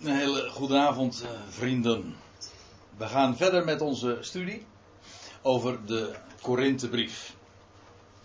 [0.00, 2.16] Een hele goede avond, eh, vrienden.
[2.96, 4.66] We gaan verder met onze studie
[5.42, 7.34] over de Korinthebrief.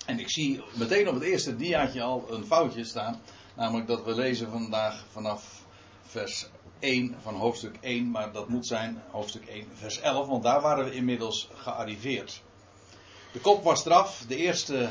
[0.05, 3.21] En ik zie meteen op het eerste diaatje al een foutje staan.
[3.55, 5.63] Namelijk dat we lezen vandaag vanaf
[6.01, 6.47] vers
[6.79, 8.11] 1 van hoofdstuk 1.
[8.11, 10.27] Maar dat moet zijn hoofdstuk 1 vers 11.
[10.27, 12.41] Want daar waren we inmiddels gearriveerd.
[13.31, 14.25] De kop was eraf.
[14.27, 14.89] De eerste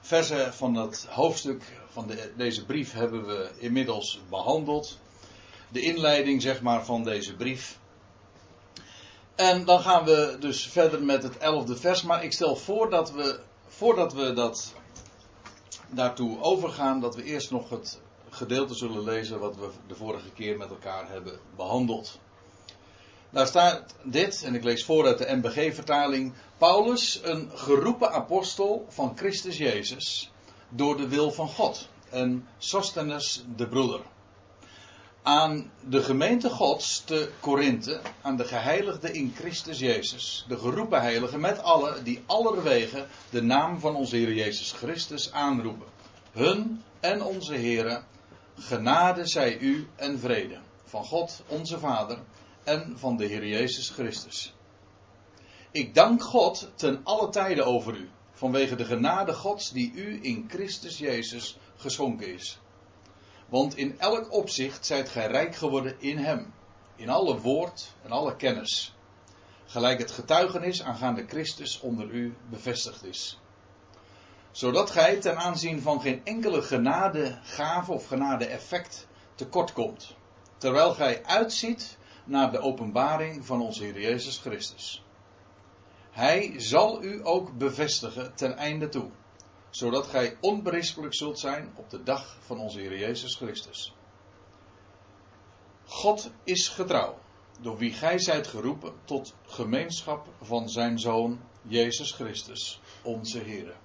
[0.00, 4.98] versen van het hoofdstuk van de, deze brief hebben we inmiddels behandeld
[5.68, 7.78] de inleiding zeg maar van deze brief.
[9.34, 12.02] En dan gaan we dus verder met het elfde vers.
[12.02, 14.74] Maar ik stel voor dat we, voordat we dat
[15.88, 18.00] daartoe overgaan, dat we eerst nog het
[18.30, 22.18] gedeelte zullen lezen wat we de vorige keer met elkaar hebben behandeld.
[23.30, 26.34] Daar staat dit, en ik lees voor uit de MBG-vertaling.
[26.56, 30.30] Paulus, een geroepen apostel van Christus Jezus,
[30.68, 31.88] door de wil van God.
[32.10, 34.00] En Sostenes, de broeder
[35.22, 41.40] aan de gemeente Gods te Korinthe, aan de geheiligden in Christus Jezus, de geroepen heiligen
[41.40, 45.86] met allen die allerwegen de naam van onze Heer Jezus Christus aanroepen.
[46.32, 48.02] Hun en onze Here,
[48.58, 52.18] genade zij u en vrede van God onze Vader
[52.64, 54.54] en van de Heer Jezus Christus.
[55.70, 60.44] Ik dank God ten alle tijden over u, vanwege de genade Gods die u in
[60.48, 62.58] Christus Jezus geschonken is
[63.48, 66.52] want in elk opzicht zijt gij rijk geworden in hem.
[66.96, 68.94] In alle woord en alle kennis.
[69.64, 73.40] Gelijk het getuigenis aangaande Christus onder u bevestigd is.
[74.50, 80.16] Zodat gij ten aanzien van geen enkele genade, gave of genade effect tekort komt.
[80.56, 85.04] Terwijl gij uitziet naar de openbaring van onze Heer Jezus Christus.
[86.10, 89.10] Hij zal u ook bevestigen ten einde toe
[89.70, 93.94] zodat gij onberispelijk zult zijn op de dag van onze Heer Jezus Christus.
[95.84, 97.18] God is getrouw,
[97.60, 103.76] door wie gij zijt geroepen tot gemeenschap van zijn Zoon Jezus Christus, onze Heer.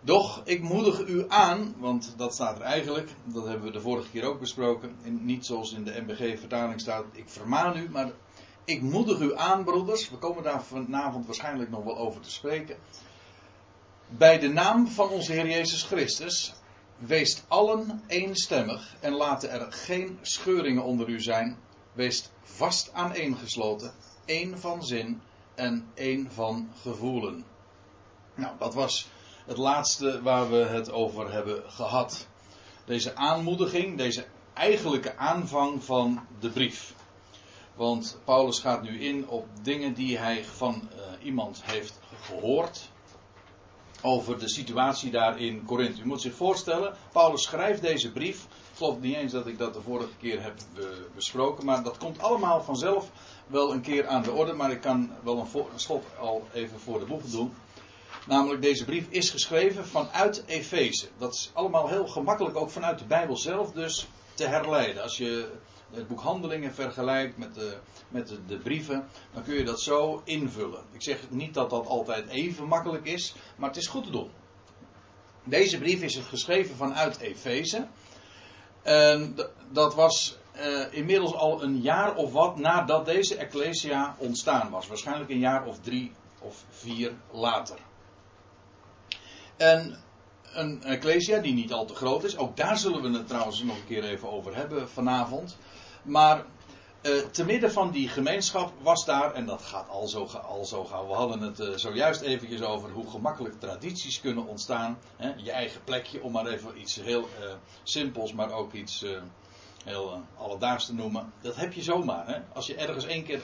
[0.00, 4.10] Doch ik moedig u aan, want dat staat er eigenlijk, dat hebben we de vorige
[4.10, 8.12] keer ook besproken, niet zoals in de MBG-vertaling staat, ik vermaan u, maar
[8.64, 12.76] ik moedig u aan, broeders, we komen daar vanavond waarschijnlijk nog wel over te spreken
[14.10, 16.54] bij de naam van onze Heer Jezus Christus,
[16.98, 21.58] wees allen eenstemmig en laten er geen scheuringen onder u zijn.
[21.92, 23.94] Wees vast aaneengesloten,
[24.24, 25.20] één van zin
[25.54, 27.44] en één van gevoelen.
[28.34, 29.08] Nou, dat was
[29.46, 32.26] het laatste waar we het over hebben gehad.
[32.84, 36.94] Deze aanmoediging, deze eigenlijke aanvang van de brief.
[37.74, 42.90] Want Paulus gaat nu in op dingen die hij van uh, iemand heeft gehoord
[44.02, 46.02] over de situatie daar in Korinthe.
[46.02, 48.44] U moet zich voorstellen, Paulus schrijft deze brief.
[48.44, 50.54] Ik geloof niet eens dat ik dat de vorige keer heb
[51.14, 53.10] besproken, maar dat komt allemaal vanzelf
[53.46, 54.52] wel een keer aan de orde.
[54.52, 57.52] Maar ik kan wel een, schot al even voor de boeg doen.
[58.26, 61.08] Namelijk, deze brief is geschreven vanuit Efeze.
[61.18, 65.02] Dat is allemaal heel gemakkelijk, ook vanuit de Bijbel zelf, dus te herleiden.
[65.02, 65.52] Als je
[65.90, 67.76] het boek Handelingen vergelijkt met, de,
[68.08, 70.84] met de, de, brieven, dan kun je dat zo invullen.
[70.92, 74.30] Ik zeg niet dat dat altijd even makkelijk is, maar het is goed te doen.
[75.44, 77.86] Deze brief is geschreven vanuit Efeze.
[78.82, 79.36] En
[79.70, 84.86] dat was uh, inmiddels al een jaar of wat nadat deze Ecclesia ontstaan was.
[84.86, 87.78] Waarschijnlijk een jaar of drie of vier later.
[89.56, 89.98] En
[90.52, 92.36] een Ecclesia die niet al te groot is.
[92.36, 95.56] Ook daar zullen we het trouwens nog een keer even over hebben vanavond.
[96.02, 96.44] Maar
[97.02, 100.84] uh, te midden van die gemeenschap was daar, en dat gaat al zo, al zo
[100.84, 104.98] gauw, we hadden het uh, zojuist eventjes over hoe gemakkelijk tradities kunnen ontstaan.
[105.16, 107.52] Hè, je eigen plekje, om maar even iets heel uh,
[107.82, 109.04] simpels, maar ook iets
[109.84, 111.32] heel alledaags te noemen.
[111.40, 112.26] Dat heb je zomaar.
[112.26, 112.40] Hè?
[112.52, 113.40] Als je ergens één keer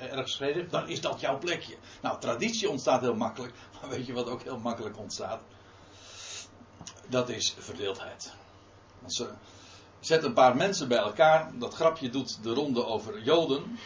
[0.00, 1.76] ergens gereden dan is dat jouw plekje.
[2.00, 5.40] Nou, traditie ontstaat heel makkelijk, maar weet je wat ook heel makkelijk ontstaat?
[7.06, 8.32] Dat is verdeeldheid.
[10.00, 11.50] Zet een paar mensen bij elkaar.
[11.58, 13.78] Dat grapje doet de ronde over Joden.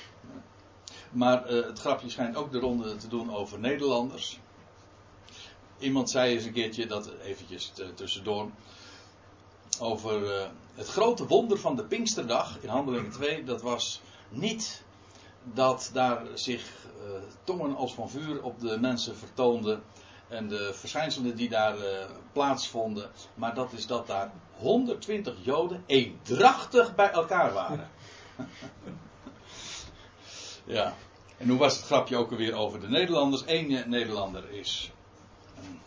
[1.11, 4.41] Maar uh, het grapje schijnt ook de ronde te doen over Nederlanders.
[5.79, 8.51] Iemand zei eens een keertje, dat eventjes tussendoor.
[9.81, 13.45] Over uh, het grote wonder van de Pinksterdag in Handelingen 2.
[13.45, 14.83] Dat was niet
[15.45, 16.71] dat daar zich
[17.07, 17.13] uh,
[17.45, 19.83] tongen als van vuur op de mensen vertoonden
[20.33, 21.85] en de verschijnselen die daar uh,
[22.33, 23.11] plaatsvonden.
[23.35, 27.91] Maar dat is dat daar 120 Joden eendrachtig bij elkaar waren.
[30.65, 30.95] ja.
[31.37, 33.43] En hoe was het grapje ook alweer over de Nederlanders?
[33.47, 34.91] Eén Nederlander is
[35.65, 35.81] een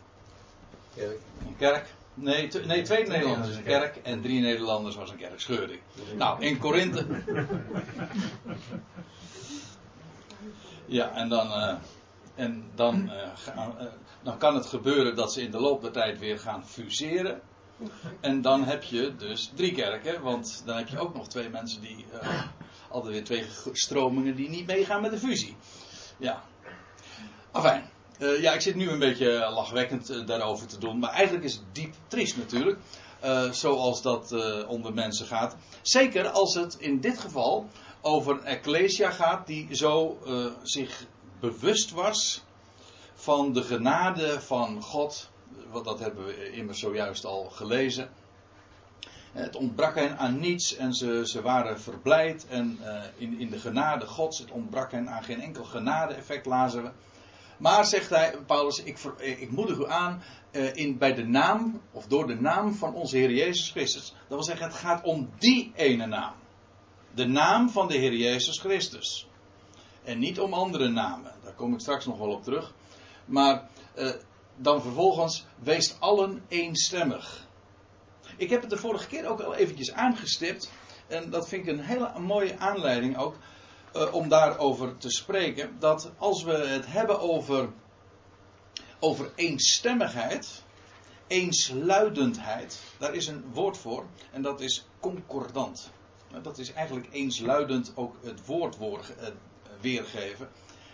[0.96, 1.20] kerk.
[1.48, 1.94] Een kerk.
[2.14, 5.80] Nee, nee, twee Nederlanders is een kerk en drie Nederlanders was een kerkscheuring.
[6.18, 7.06] Nou, in Korinthe.
[10.86, 11.76] Ja, en dan, eh,
[12.36, 13.86] en dan, eh, gaan- eh,
[14.26, 17.42] dan kan het gebeuren dat ze in de loop der tijd weer gaan fuseren.
[18.20, 21.82] En dan heb je dus drie kerken, want dan heb je ook nog twee mensen
[21.82, 22.06] die.
[22.12, 22.44] eh,
[22.90, 25.56] altijd weer twee stromingen die niet meegaan met de fusie.
[26.18, 26.44] Ja.
[27.52, 27.90] Afijn.
[28.20, 31.00] Eh, ja, ik zit nu een beetje lachwekkend eh, daarover te doen.
[31.00, 32.80] Maar eigenlijk is het diep triest natuurlijk.
[33.52, 34.32] zoals dat
[34.68, 35.56] onder mensen gaat.
[35.82, 37.68] Zeker als het in dit geval
[38.02, 40.20] over een ecclesia gaat die zo
[40.64, 41.06] zich
[41.40, 42.45] bewust was
[43.16, 45.30] van de genade van God.
[45.72, 48.10] Want dat hebben we immers zojuist al gelezen.
[49.32, 53.60] Het ontbrak hen aan niets en ze, ze waren verblijd en eh, in, in de
[53.60, 54.40] genade Gods.
[54.40, 56.92] Het ontbrak hen aan geen enkel genade-effect, lazen we.
[57.58, 61.82] Maar zegt hij, Paulus, ik, ver- ik moedig u aan eh, in, bij de naam,
[61.92, 64.10] of door de naam van onze Heer Jezus Christus.
[64.10, 66.34] Dat wil zeggen, het gaat om die ene naam.
[67.14, 69.28] De naam van de Heer Jezus Christus.
[70.04, 71.32] En niet om andere namen.
[71.44, 72.74] Daar kom ik straks nog wel op terug.
[73.26, 74.10] Maar eh,
[74.56, 77.48] dan vervolgens, wees allen eenstemmig.
[78.38, 80.72] Ik heb het de vorige keer ook al eventjes aangestipt.
[81.08, 83.36] En dat vind ik een hele mooie aanleiding ook.
[83.94, 85.76] eh, om daarover te spreken.
[85.80, 87.70] Dat als we het hebben over,
[89.00, 90.64] over eenstemmigheid.
[91.28, 92.80] Eensluidendheid.
[92.98, 94.06] Daar is een woord voor.
[94.32, 95.92] En dat is concordant.
[96.32, 99.28] Nou, Dat is eigenlijk eensluidend ook het woord eh,
[99.82, 100.50] weergeven.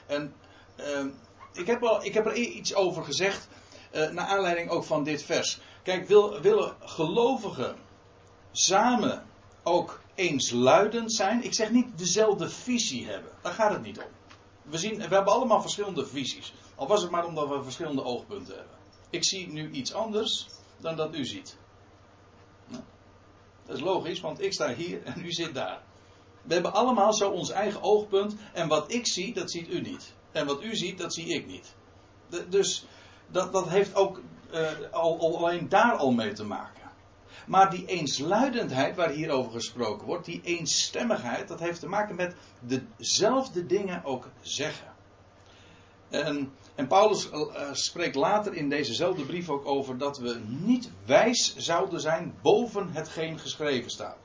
[0.07, 0.33] En
[0.75, 1.05] eh,
[1.53, 3.47] ik, heb al, ik heb er iets over gezegd.
[3.91, 5.59] eh, naar aanleiding ook van dit vers.
[5.83, 7.75] Kijk, wil, willen gelovigen
[8.51, 9.25] samen
[9.63, 11.43] ook eensluidend zijn?
[11.43, 13.31] Ik zeg niet dezelfde visie hebben.
[13.41, 14.09] Daar gaat het niet om.
[14.61, 16.53] We, zien, we hebben allemaal verschillende visies.
[16.75, 18.75] Al was het maar omdat we verschillende oogpunten hebben.
[19.09, 20.47] Ik zie nu iets anders
[20.77, 21.57] dan dat u ziet.
[22.67, 22.83] Nou,
[23.65, 25.81] dat is logisch, want ik sta hier en u zit daar.
[26.41, 28.35] We hebben allemaal zo ons eigen oogpunt.
[28.53, 30.13] En wat ik zie, dat ziet u niet.
[30.31, 31.75] En wat u ziet, dat zie ik niet.
[32.49, 32.85] Dus
[33.27, 36.81] dat, dat heeft ook eh, al, al alleen daar al mee te maken.
[37.47, 42.35] Maar die eensluidendheid waar hier over gesproken wordt, die eensstemmigheid, dat heeft te maken met
[42.59, 44.93] dezelfde dingen ook zeggen.
[46.09, 51.55] En, en Paulus eh, spreekt later in dezezelfde brief ook over dat we niet wijs
[51.57, 54.17] zouden zijn boven hetgeen geschreven staat.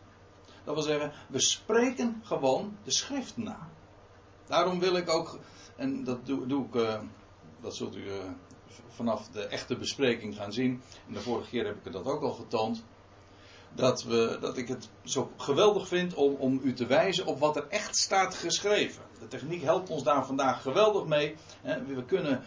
[0.65, 3.69] Dat wil zeggen, we spreken gewoon de schrift na.
[4.47, 5.39] Daarom wil ik ook,
[5.77, 7.01] en dat doe, doe ik, eh,
[7.61, 8.15] dat zult u eh,
[8.89, 10.83] vanaf de echte bespreking gaan zien.
[11.09, 12.85] En de vorige keer heb ik dat ook al getoond.
[13.75, 17.57] Dat, we, dat ik het zo geweldig vind om, om u te wijzen op wat
[17.57, 19.03] er echt staat geschreven.
[19.21, 21.35] De techniek helpt ons daar vandaag geweldig mee.
[21.63, 21.85] Hè.
[21.85, 22.43] We kunnen,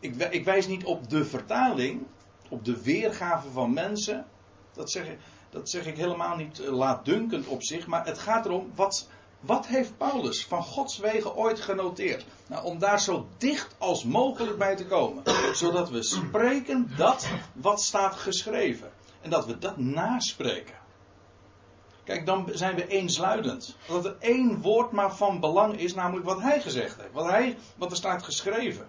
[0.00, 2.06] ik, ik wijs niet op de vertaling,
[2.48, 4.26] op de weergave van mensen.
[4.72, 5.18] Dat zeg, ik-
[5.50, 7.86] dat zeg ik helemaal niet eh, laatdunkend op zich.
[7.86, 9.08] Maar het gaat erom, wat,
[9.46, 12.26] wat heeft Paulus van Gods wegen ooit genoteerd?
[12.46, 15.22] Nou, om daar zo dicht als mogelijk bij te komen.
[15.52, 18.90] Zodat we spreken dat wat staat geschreven.
[19.20, 20.74] En dat we dat naspreken.
[22.04, 23.76] Kijk, dan zijn we eensluidend.
[23.86, 27.12] Dat er één woord maar van belang is, namelijk wat hij gezegd heeft.
[27.12, 28.86] Wat, hij, wat er staat geschreven.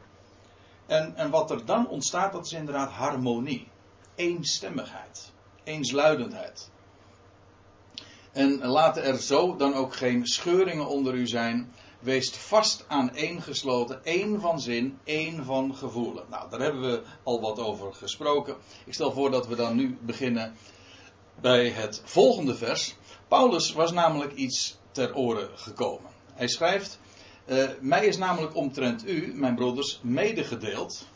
[0.86, 3.68] En, en wat er dan ontstaat, dat is inderdaad harmonie.
[4.16, 5.32] Eenstemmigheid.
[5.64, 6.70] Eensluidendheid.
[8.38, 11.74] En laten er zo dan ook geen scheuringen onder u zijn.
[12.00, 16.24] Wees vast aan één gesloten, één van zin, één van gevoelen.
[16.30, 18.56] Nou, daar hebben we al wat over gesproken.
[18.86, 20.56] Ik stel voor dat we dan nu beginnen
[21.42, 22.96] bij het volgende vers.
[23.28, 26.12] Paulus was namelijk iets ter oren gekomen.
[26.34, 27.00] Hij schrijft:
[27.46, 31.08] eh, Mij is namelijk omtrent u, mijn broeders, medegedeeld.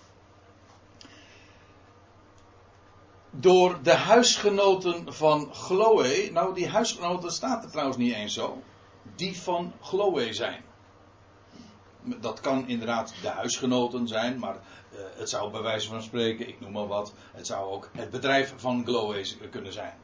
[3.31, 6.29] Door de huisgenoten van Chloe.
[6.31, 8.61] Nou, die huisgenoten staat er trouwens niet eens zo.
[9.15, 10.63] Die van Chloe zijn.
[12.03, 16.59] Dat kan inderdaad de huisgenoten zijn, maar eh, het zou bij wijze van spreken, ik
[16.59, 19.97] noem maar wat, het zou ook het bedrijf van Chloe kunnen zijn.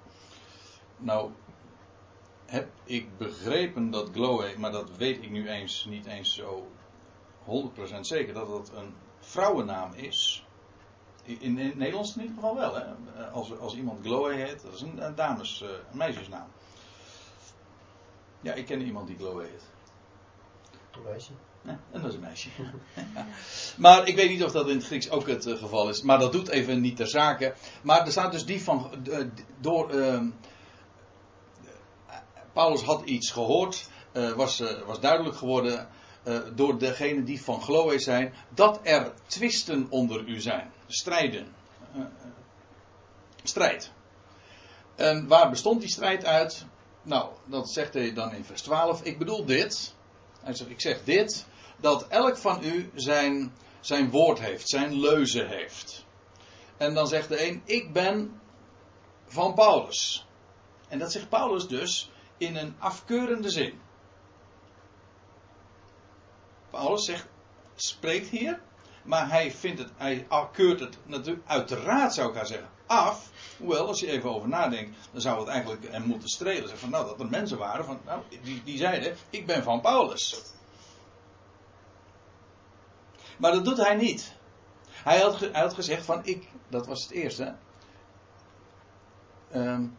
[0.97, 1.31] Nou,
[2.45, 6.67] heb ik begrepen dat Chloe, maar dat weet ik nu eens niet eens zo
[7.45, 10.46] 100% zeker, dat het een vrouwennaam is.
[11.27, 12.83] In, in het Nederlands in ieder geval wel, hè?
[13.31, 16.47] Als, als iemand Chloe heet, dat is een, een dames, eh, een meisjesnaam.
[18.41, 19.63] Ja, ik ken iemand die Chloe heet.
[20.91, 21.31] Een meisje.
[21.61, 22.49] Ja, en dat is een meisje.
[23.83, 26.01] maar ik weet niet of dat in het Grieks ook het eh, geval is.
[26.01, 27.53] Maar dat doet even niet ter zake.
[27.81, 28.91] Maar er staat dus die van.
[29.11, 29.25] eh,
[29.59, 29.89] door.
[29.89, 30.29] ehm,
[32.53, 33.89] Paulus had iets gehoord.
[34.11, 35.87] eh, was, eh, was duidelijk geworden.
[36.23, 38.33] eh, door degene die van Chloe zijn.
[38.49, 40.71] dat er twisten onder u zijn.
[40.87, 41.55] Strijden.
[43.43, 43.91] Strijd.
[44.95, 46.65] En waar bestond die strijd uit?
[47.01, 49.03] Nou, dat zegt hij dan in vers 12.
[49.03, 49.95] Ik bedoel dit.
[50.41, 51.45] Hij zegt, ik zeg dit.
[51.77, 56.05] Dat elk van u zijn, zijn woord heeft, zijn leuze heeft.
[56.77, 58.41] En dan zegt de een, ik ben
[59.25, 60.25] van Paulus.
[60.87, 63.79] En dat zegt Paulus dus in een afkeurende zin.
[66.69, 67.27] Paulus zegt,
[67.75, 68.61] spreekt hier,
[69.07, 73.31] maar hij vindt het, hij keurt het natuurlijk, uiteraard zou ik gaan zeggen, af.
[73.57, 76.69] Hoewel, als je even over nadenkt, dan zou het eigenlijk hem moeten strelen.
[76.69, 79.81] Zeg van, nou, dat er mensen waren van, nou, die, die zeiden, ik ben van
[79.81, 80.41] Paulus.
[83.37, 84.35] Maar dat doet hij niet.
[84.89, 85.19] Hij
[85.51, 87.55] had, gezegd van, ik, dat was het eerste.
[89.55, 89.97] Um,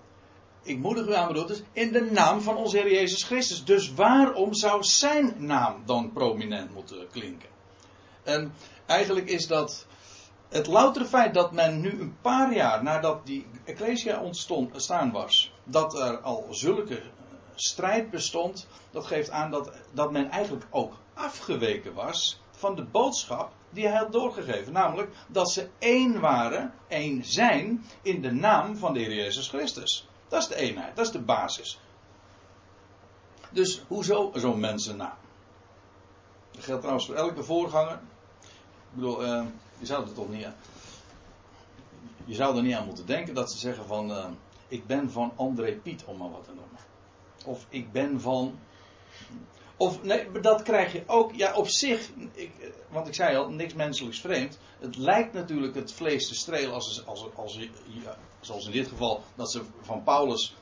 [0.63, 3.65] ik moedig u aan, dus in de naam van onze Heer Jezus Christus.
[3.65, 7.49] Dus waarom zou zijn naam dan prominent moeten klinken?
[8.23, 8.53] En
[8.87, 9.87] eigenlijk is dat
[10.49, 15.99] het loutere feit dat men nu een paar jaar nadat die Ecclesia ontstaan was, dat
[15.99, 17.03] er al zulke
[17.55, 23.53] strijd bestond, dat geeft aan dat, dat men eigenlijk ook afgeweken was van de boodschap
[23.71, 24.73] die hij had doorgegeven.
[24.73, 30.09] Namelijk dat ze één waren, één zijn in de naam van de Heer Jezus Christus.
[30.29, 31.81] Dat is de eenheid, dat is de basis.
[33.51, 35.17] Dus hoezo zo'n mensennaam?
[36.51, 38.01] Dat geldt trouwens voor elke voorganger.
[38.91, 39.45] Ik bedoel, uh,
[39.79, 40.55] je zou er toch niet aan.
[42.25, 44.11] Je zou er niet aan moeten denken dat ze zeggen van.
[44.11, 44.27] Uh,
[44.69, 46.79] ik ben van André Piet, om maar wat te noemen.
[47.45, 48.59] Of ik ben van.
[49.77, 51.33] Of nee, dat krijg je ook.
[51.35, 52.11] Ja, op zich.
[52.33, 54.59] Ik, eh, want ik zei al, niks menselijks vreemd.
[54.79, 57.69] Het lijkt natuurlijk het vlees te strelen als, als, als,
[58.41, 60.57] zoals in dit geval, dat ze van Paulus,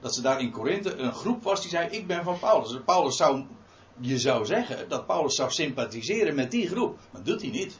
[0.00, 2.70] dat ze daar in Korinthe een groep was die zei: Ik ben van Paulus.
[2.70, 3.44] Dus Paulus zou,
[4.00, 7.78] je zou zeggen dat Paulus zou sympathiseren met die groep, maar doet hij niet.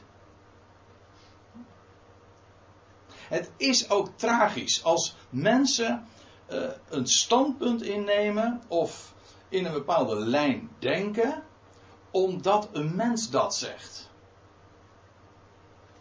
[3.13, 6.07] Het is ook tragisch als mensen
[6.51, 9.13] uh, een standpunt innemen of
[9.49, 11.43] in een bepaalde lijn denken,
[12.11, 14.09] omdat een mens dat zegt.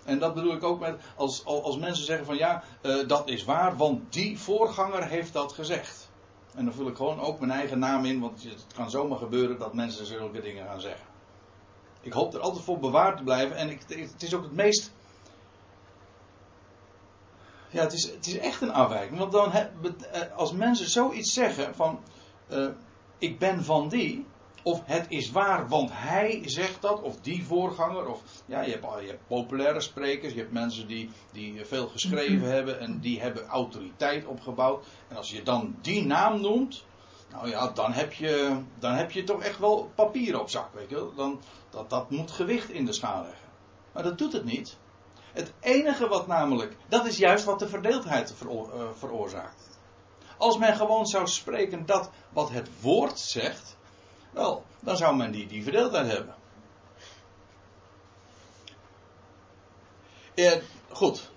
[0.05, 3.45] En dat bedoel ik ook met als, als mensen zeggen van ja, uh, dat is
[3.45, 6.11] waar, want die voorganger heeft dat gezegd.
[6.55, 9.59] En dan vul ik gewoon ook mijn eigen naam in, want het kan zomaar gebeuren
[9.59, 11.07] dat mensen zulke dingen gaan zeggen.
[12.01, 14.93] Ik hoop er altijd voor bewaard te blijven en ik, het is ook het meest.
[17.71, 19.19] Ja, het is, het is echt een afwijking.
[19.19, 22.01] Want dan, eh, als mensen zoiets zeggen van.
[22.51, 22.69] Uh,
[23.19, 24.27] ik ben van die.
[24.69, 28.07] Of het is waar, want hij zegt dat, of die voorganger.
[28.07, 32.39] Of, ja, je, hebt, je hebt populaire sprekers, je hebt mensen die, die veel geschreven
[32.39, 32.49] mhm.
[32.49, 34.87] hebben en die hebben autoriteit opgebouwd.
[35.09, 36.85] En als je dan die naam noemt,
[37.31, 40.89] nou ja, dan heb je, dan heb je toch echt wel papier op zak, weet
[40.89, 41.15] je wel.
[41.15, 43.49] Dan, dat, dat moet gewicht in de schaal leggen.
[43.93, 44.77] Maar dat doet het niet.
[45.33, 49.79] Het enige wat namelijk, dat is juist wat de verdeeldheid eh, veroorzaakt.
[50.39, 53.78] Als men gewoon zou spreken dat wat het woord zegt,
[54.31, 56.35] wel, dan zou men die, die verdeeldheid hebben.
[60.35, 61.31] En, goed.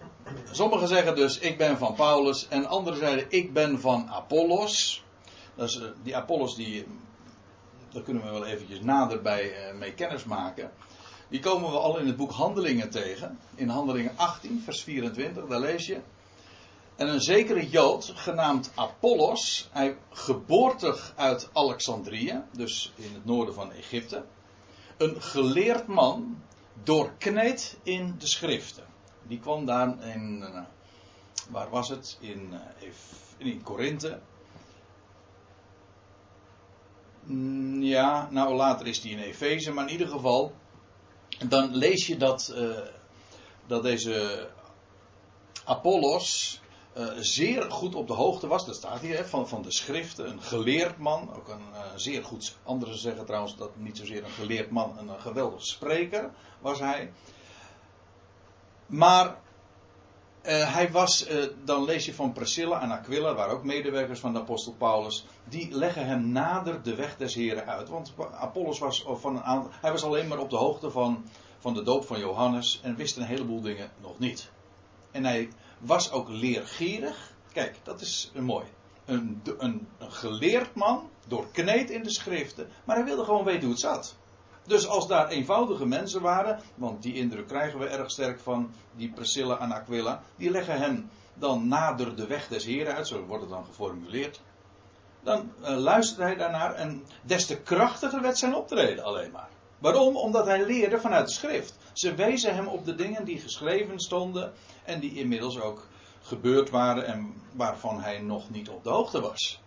[0.51, 2.47] Sommigen zeggen dus, ik ben van Paulus.
[2.47, 5.03] En anderen zeiden, ik ben van Apollos.
[5.55, 6.85] Dus die Apollos, die,
[7.91, 10.71] daar kunnen we wel eventjes nader bij uh, mee kennis maken.
[11.27, 13.39] Die komen we al in het boek Handelingen tegen.
[13.55, 15.99] In Handelingen 18, vers 24, daar lees je.
[17.01, 23.71] En een zekere Jood, genaamd Apollos, hij geboortig uit Alexandrië, dus in het noorden van
[23.71, 24.25] Egypte.
[24.97, 26.41] Een geleerd man,
[26.83, 28.83] doorkneed in de schriften.
[29.23, 30.61] Die kwam daar in, uh,
[31.49, 32.17] waar was het?
[32.19, 32.49] In,
[32.81, 32.89] uh,
[33.37, 34.19] in Korinthe.
[37.23, 40.53] Mm, ja, nou later is die in Efeze, maar in ieder geval.
[41.47, 42.77] Dan lees je dat, uh,
[43.67, 44.47] dat deze
[45.65, 46.59] Apollos
[46.97, 50.41] uh, zeer goed op de hoogte was, dat staat hier, van, van de schriften, een
[50.41, 54.71] geleerd man, ook een uh, zeer goed, anderen zeggen trouwens dat niet zozeer een geleerd
[54.71, 56.29] man, een, een geweldig spreker
[56.59, 57.11] was hij.
[58.85, 59.39] Maar
[60.43, 61.27] hij was,
[61.63, 65.71] dan lees je van Priscilla en Aquila, waar ook medewerkers van de apostel Paulus, die
[65.71, 67.89] leggen hem nader de weg des Heren uit.
[67.89, 71.25] Want Apollos was, van een hij was alleen maar op de hoogte van,
[71.59, 74.51] van de doop van Johannes en wist een heleboel dingen nog niet.
[75.11, 75.49] En hij
[75.81, 77.33] was ook leergierig.
[77.53, 78.65] Kijk, dat is mooi.
[79.05, 83.79] Een, een, geleerd man, doorkneed in de schriften, maar hij wilde gewoon weten hoe het
[83.79, 84.15] zat.
[84.65, 89.11] Dus als daar eenvoudige mensen waren, want die indruk krijgen we erg sterk van die
[89.11, 93.41] Priscilla en Aquila, die leggen hem dan nader de weg des Heren uit, zo wordt
[93.41, 94.41] het dan geformuleerd.
[95.23, 99.49] Dan uh, luisterde hij daarnaar en des te krachtiger werd zijn optreden alleen maar.
[99.79, 100.15] Waarom?
[100.17, 101.77] Omdat hij leerde vanuit de schrift.
[101.93, 105.87] Ze wezen hem op de dingen die geschreven stonden en die inmiddels ook
[106.21, 109.61] gebeurd waren en waarvan hij nog niet op de hoogte was.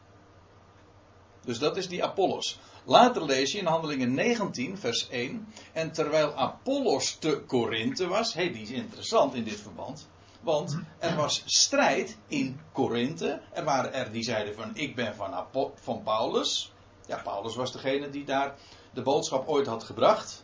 [1.45, 2.59] Dus dat is die Apollos.
[2.85, 5.49] Later lees je in Handelingen 19, vers 1.
[5.73, 10.09] En terwijl Apollos te Korinthe was, hé, hey, die is interessant in dit verband.
[10.41, 13.41] Want er was strijd in Korinthe.
[13.53, 16.73] Er waren er die zeiden van ik ben van, van Paulus.
[17.07, 18.55] Ja, Paulus was degene die daar
[18.93, 20.44] de boodschap ooit had gebracht.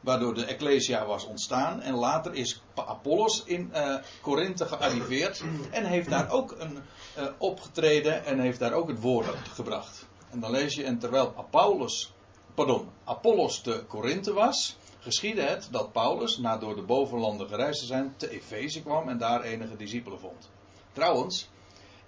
[0.00, 1.80] Waardoor de Ecclesia was ontstaan.
[1.80, 5.42] En later is Apollos in uh, Korinthe gearriveerd.
[5.70, 6.78] En heeft daar ook een,
[7.18, 8.24] uh, opgetreden.
[8.24, 10.08] En heeft daar ook het woord gebracht.
[10.30, 12.12] En dan lees je, en terwijl Apollos,
[12.54, 17.86] pardon, Apollos te Korinthe was, geschiedde het dat Paulus, na door de bovenlanden gereisd te
[17.86, 20.50] zijn, te Efeze kwam en daar enige discipelen vond.
[20.92, 21.48] Trouwens,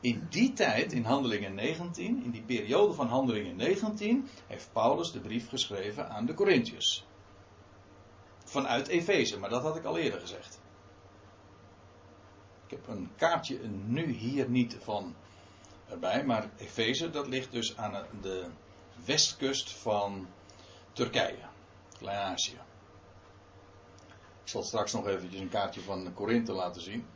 [0.00, 5.20] in die tijd, in Handelingen 19, in die periode van Handelingen 19, heeft Paulus de
[5.20, 7.04] brief geschreven aan de Corinthiërs.
[8.44, 10.60] Vanuit Efeze, maar dat had ik al eerder gezegd.
[12.66, 15.14] Ik heb een kaartje nu hier niet van
[15.88, 18.46] erbij, maar Efeze, dat ligt dus aan de
[19.04, 20.28] westkust van
[20.92, 21.44] Turkije,
[21.98, 22.58] Klein-Azië.
[24.42, 27.06] Ik zal straks nog eventjes een kaartje van Korinthe laten zien.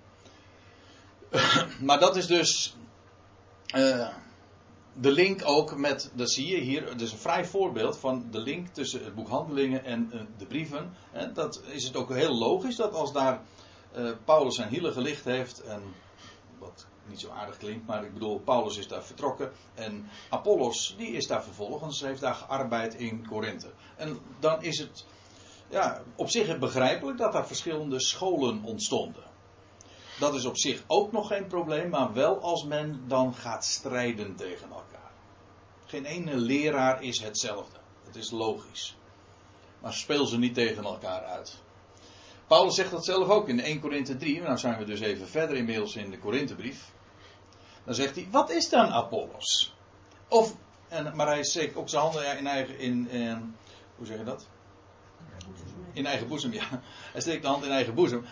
[1.86, 2.76] maar dat is dus
[3.74, 4.14] uh,
[5.00, 8.38] de link ook met, dat zie je hier, het is een vrij voorbeeld van de
[8.38, 10.94] link tussen het boek Handelingen en uh, de brieven.
[11.12, 13.42] En dat is het ook heel logisch dat als daar
[13.96, 15.82] uh, Paulus zijn hielen gelicht heeft, en
[16.58, 21.12] wat niet zo aardig klinkt, maar ik bedoel, Paulus is daar vertrokken en Apollos, die
[21.12, 23.72] is daar vervolgens, heeft daar gearbeid in Korinthe.
[23.96, 25.04] En dan is het
[25.68, 29.22] ja, op zich begrijpelijk dat er verschillende scholen ontstonden.
[30.18, 34.36] Dat is op zich ook nog geen probleem, maar wel als men dan gaat strijden
[34.36, 35.10] tegen elkaar.
[35.86, 37.78] Geen ene leraar is hetzelfde.
[38.04, 38.96] Het is logisch.
[39.80, 41.58] Maar speel ze niet tegen elkaar uit.
[42.46, 44.40] Paulus zegt dat zelf ook in 1 Korinthe 3.
[44.40, 46.92] Nou zijn we dus even verder inmiddels in de Korinthebrief.
[47.84, 49.74] Dan zegt hij, wat is dan Apollos?
[50.28, 50.54] Of,
[50.88, 53.56] en, maar hij steekt ook zijn handen in eigen, in, in
[53.96, 54.46] hoe zeg je dat?
[55.92, 56.82] In eigen boezem, ja.
[57.12, 58.24] Hij steekt de hand in eigen boezem.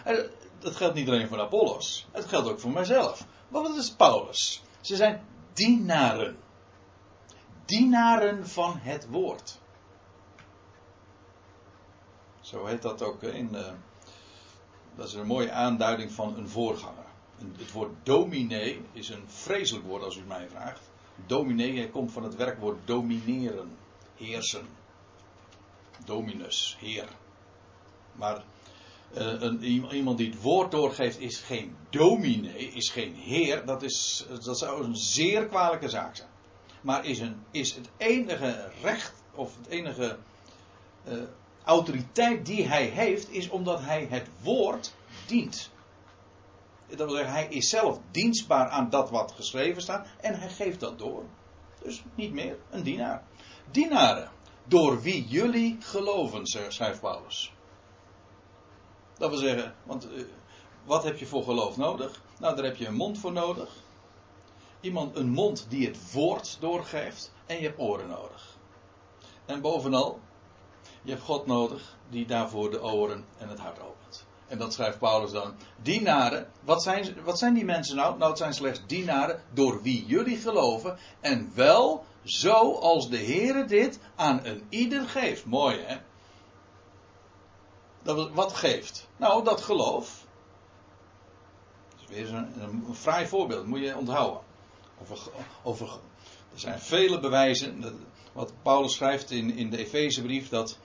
[0.65, 2.07] Dat geldt niet alleen voor Apollos.
[2.13, 3.27] Het geldt ook voor mijzelf.
[3.49, 4.63] Maar wat is Paulus?
[4.81, 6.37] Ze zijn dienaren.
[7.65, 9.59] Dienaren van het woord.
[12.41, 13.49] Zo heet dat ook in.
[13.53, 13.67] Uh,
[14.95, 17.05] dat is een mooie aanduiding van een voorganger.
[17.57, 20.91] Het woord dominee is een vreselijk woord als u het mij vraagt.
[21.27, 23.77] Dominee komt van het werkwoord domineren,
[24.15, 24.67] heersen.
[26.05, 27.09] Dominus, heer.
[28.13, 28.45] Maar
[29.15, 33.67] een, iemand die het woord doorgeeft is geen dominee, is geen heer.
[33.67, 36.29] Dat, is, dat zou een zeer kwalijke zaak zijn.
[36.81, 40.17] Maar is, een, is het enige recht of het enige
[41.09, 41.15] uh,
[41.65, 44.95] autoriteit die hij heeft, is omdat hij het woord
[45.27, 45.71] dient.
[46.89, 50.81] Dat wil zeggen, hij is zelf dienstbaar aan dat wat geschreven staat en hij geeft
[50.81, 51.25] dat door.
[51.83, 53.23] Dus niet meer een dienaar.
[53.71, 54.31] Dienaren,
[54.65, 57.54] door wie jullie geloven, schrijft Paulus.
[59.19, 60.25] Dat wil zeggen, want uh,
[60.85, 62.23] wat heb je voor geloof nodig?
[62.39, 63.69] Nou, daar heb je een mond voor nodig.
[64.81, 67.33] Iemand, een mond die het woord doorgeeft.
[67.47, 68.57] En je hebt oren nodig.
[69.47, 70.21] En bovenal,
[71.03, 74.27] je hebt God nodig die daarvoor de oren en het hart opent.
[74.47, 75.55] En dat schrijft Paulus dan.
[75.83, 78.19] Dienaren, wat zijn, wat zijn die mensen nou?
[78.19, 80.99] Nou, het zijn slechts dienaren door wie jullie geloven.
[81.21, 85.45] En wel zo als de Heere dit aan een ieder geeft.
[85.45, 85.97] Mooi hè?
[88.05, 89.09] Dat, wat geeft?
[89.17, 90.25] Nou, dat geloof.
[91.91, 94.41] Dat is weer een, een fraai voorbeeld, moet je onthouden.
[95.01, 95.19] Over,
[95.63, 95.89] over,
[96.53, 97.85] er zijn vele bewijzen.
[98.33, 100.79] Wat Paulus schrijft in, in de Efezebrief, dat,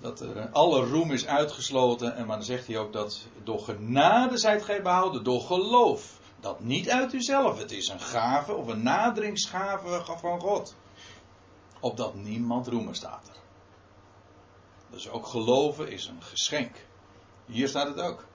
[0.00, 2.16] dat er alle roem is uitgesloten.
[2.16, 6.18] En maar dan zegt hij ook dat door genade zijt gij behouden, door geloof.
[6.40, 10.74] Dat niet uit uzelf, het is een gave of een naderingsgave van God.
[11.80, 13.45] Opdat niemand roemen staat er.
[14.90, 16.86] Dus ook geloven is een geschenk.
[17.46, 18.26] Hier staat het ook.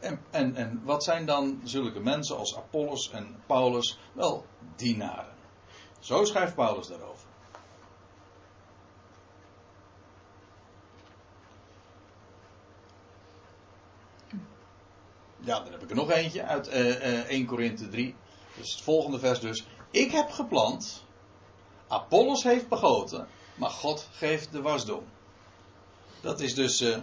[0.00, 3.98] En, en, en wat zijn dan zulke mensen als Apollos en Paulus?
[4.12, 5.34] Wel, dienaren.
[6.00, 7.28] Zo schrijft Paulus daarover.
[15.40, 18.14] Ja, dan heb ik er nog eentje uit uh, uh, 1 Korinthe 3.
[18.56, 19.66] Dus het volgende vers dus.
[19.90, 21.04] Ik heb geplant,
[21.88, 25.04] Apollos heeft begoten, maar God geeft de wasdom.
[26.26, 26.82] Dat is dus.
[26.82, 26.96] Uh,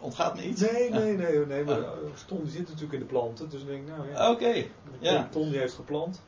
[0.00, 0.72] ontgaat niet?
[0.72, 1.46] Nee, nee, nee.
[1.46, 1.84] nee maar
[2.26, 3.48] Ton die zit natuurlijk in de planten.
[3.48, 4.30] Dus ik denk, nou ja.
[4.30, 4.44] Oké.
[4.44, 5.28] Okay, ja.
[5.30, 6.22] Ton die heeft geplant.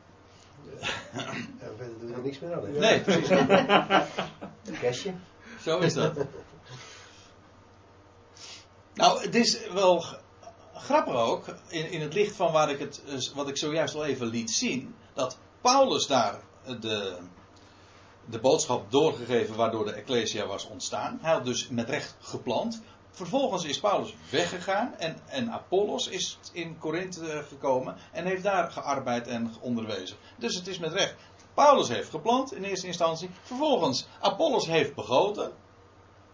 [0.80, 2.72] Ja, verder doe je niks meer aan.
[2.72, 3.30] Nee, precies.
[4.68, 5.12] Een kastje.
[5.62, 6.16] Zo is dat.
[8.94, 10.04] nou, het is wel
[10.74, 14.04] grappig ook, in, in het licht van waar ik het, eh, wat ik zojuist al
[14.04, 16.40] even liet zien, dat Paulus daar
[16.80, 17.16] de,
[18.30, 21.18] de boodschap doorgegeven waardoor de Ecclesia was ontstaan.
[21.22, 22.82] Hij had dus met recht geplant.
[23.10, 29.26] Vervolgens is Paulus weggegaan en, en Apollos is in Korinthe gekomen en heeft daar gearbeid
[29.26, 30.16] en onderwezen.
[30.38, 31.14] Dus het is met recht.
[31.54, 33.30] Paulus heeft geplant in eerste instantie.
[33.42, 35.52] Vervolgens Apollos heeft begoten.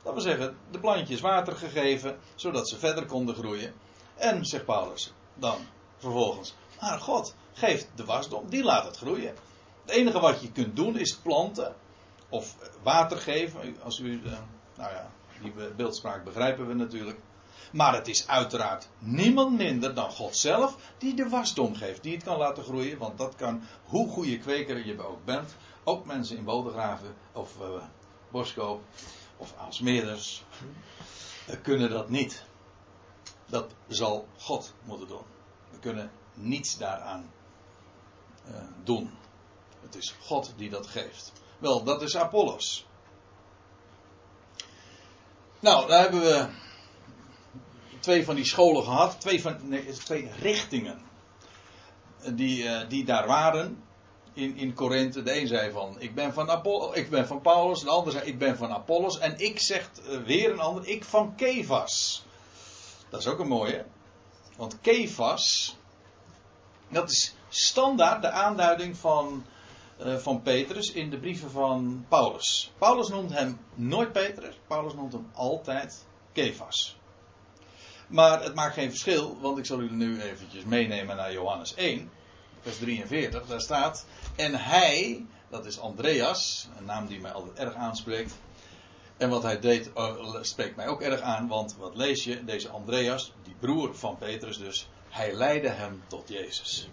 [0.02, 3.74] Dat wil zeggen, de plantjes water gegeven, zodat ze verder konden groeien.
[4.16, 5.56] En, zegt Paulus, dan
[5.96, 9.34] vervolgens, maar God geeft de wasdom, die laat het groeien.
[9.82, 11.74] Het enige wat je kunt doen is planten
[12.28, 13.76] of water geven.
[13.82, 14.32] Als u, eh,
[14.76, 15.10] nou ja,
[15.42, 17.18] die beeldspraak begrijpen we natuurlijk.
[17.72, 22.24] Maar het is uiteraard niemand minder dan God zelf die de wasdom geeft, die het
[22.24, 22.98] kan laten groeien.
[22.98, 27.82] Want dat kan, hoe goede kweker je ook bent, ook mensen in Bodegraven of uh,
[28.30, 28.82] Boskoop
[29.36, 30.44] of Aalsmeerders
[31.48, 32.44] uh, kunnen dat niet.
[33.46, 35.24] Dat zal God moeten doen.
[35.70, 37.30] We kunnen niets daaraan
[38.84, 39.10] doen.
[39.82, 41.32] Het is God die dat geeft.
[41.58, 42.86] Wel, dat is Apollos.
[45.60, 46.48] Nou, daar hebben we
[48.00, 49.20] twee van die scholen gehad.
[49.20, 51.02] Twee, van, nee, twee richtingen.
[52.34, 53.82] Die, uh, die daar waren
[54.32, 55.22] in, in Korinthe.
[55.22, 57.80] De een zei van, ik ben van, Apollo, ik ben van Paulus.
[57.80, 59.18] De ander zei, ik ben van Apollos.
[59.18, 62.24] En ik zegt uh, weer een ander, ik van Kefas.
[63.08, 63.84] Dat is ook een mooie.
[64.56, 65.76] Want Kefas,
[66.88, 69.44] dat is standaard de aanduiding van,
[69.98, 72.72] van Petrus in de brieven van Paulus.
[72.78, 76.96] Paulus noemt hem nooit Petrus, Paulus noemt hem altijd Kefas.
[78.08, 82.10] Maar het maakt geen verschil, want ik zal u nu eventjes meenemen naar Johannes 1,
[82.60, 83.46] vers 43.
[83.46, 88.34] Daar staat, en hij, dat is Andreas, een naam die mij altijd erg aanspreekt.
[89.16, 92.44] En wat hij deed, uh, spreekt mij ook erg aan, want wat lees je?
[92.44, 96.88] Deze Andreas, die broer van Petrus dus, hij leidde hem tot Jezus.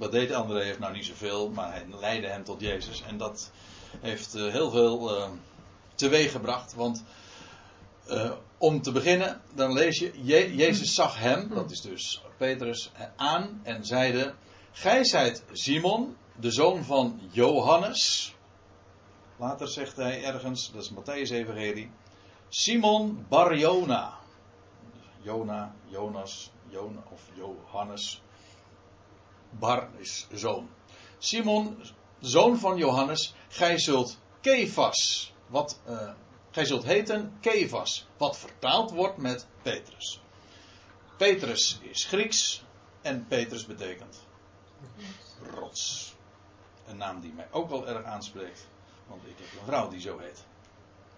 [0.00, 3.02] Wat deed Andreas nou niet zoveel, maar hij leidde hem tot Jezus.
[3.02, 3.50] En dat
[4.00, 5.28] heeft uh, heel veel uh,
[5.94, 7.04] teweeg gebracht, want
[8.08, 12.92] uh, om te beginnen, dan lees je, je, Jezus zag hem, dat is dus Petrus,
[13.16, 14.34] aan en zeide,
[14.72, 18.34] Gij zijt Simon, de zoon van Johannes.
[19.36, 21.90] Later zegt hij ergens, dat is Matthäus Evangelie,
[22.48, 24.18] Simon Barjona.
[25.22, 28.22] Jona, Jonas, Jona of Johannes.
[29.50, 30.68] Bar is zoon.
[31.18, 31.82] Simon,
[32.20, 35.80] zoon van Johannes, gij zult Kefas, wat...
[35.88, 36.10] Uh,
[36.52, 40.20] Gij zult heten Kefas, wat vertaald wordt met Petrus.
[41.16, 42.62] Petrus is Grieks
[43.02, 44.24] en Petrus betekent
[45.54, 46.14] rots.
[46.86, 48.66] Een naam die mij ook wel erg aanspreekt,
[49.06, 50.44] want ik heb een vrouw die zo heet.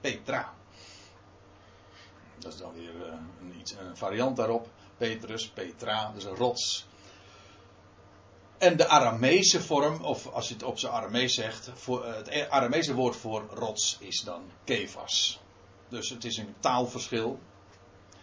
[0.01, 0.55] Petra.
[2.39, 3.09] Dat is dan weer
[3.41, 4.69] een, iets, een variant daarop.
[4.97, 6.87] Petrus, Petra, dus een rots.
[8.63, 12.95] En de Arameese vorm, of als je het op zijn Aramees zegt, voor, het Arameese
[12.95, 15.41] woord voor rots is dan kefas.
[15.89, 17.39] Dus het is een taalverschil.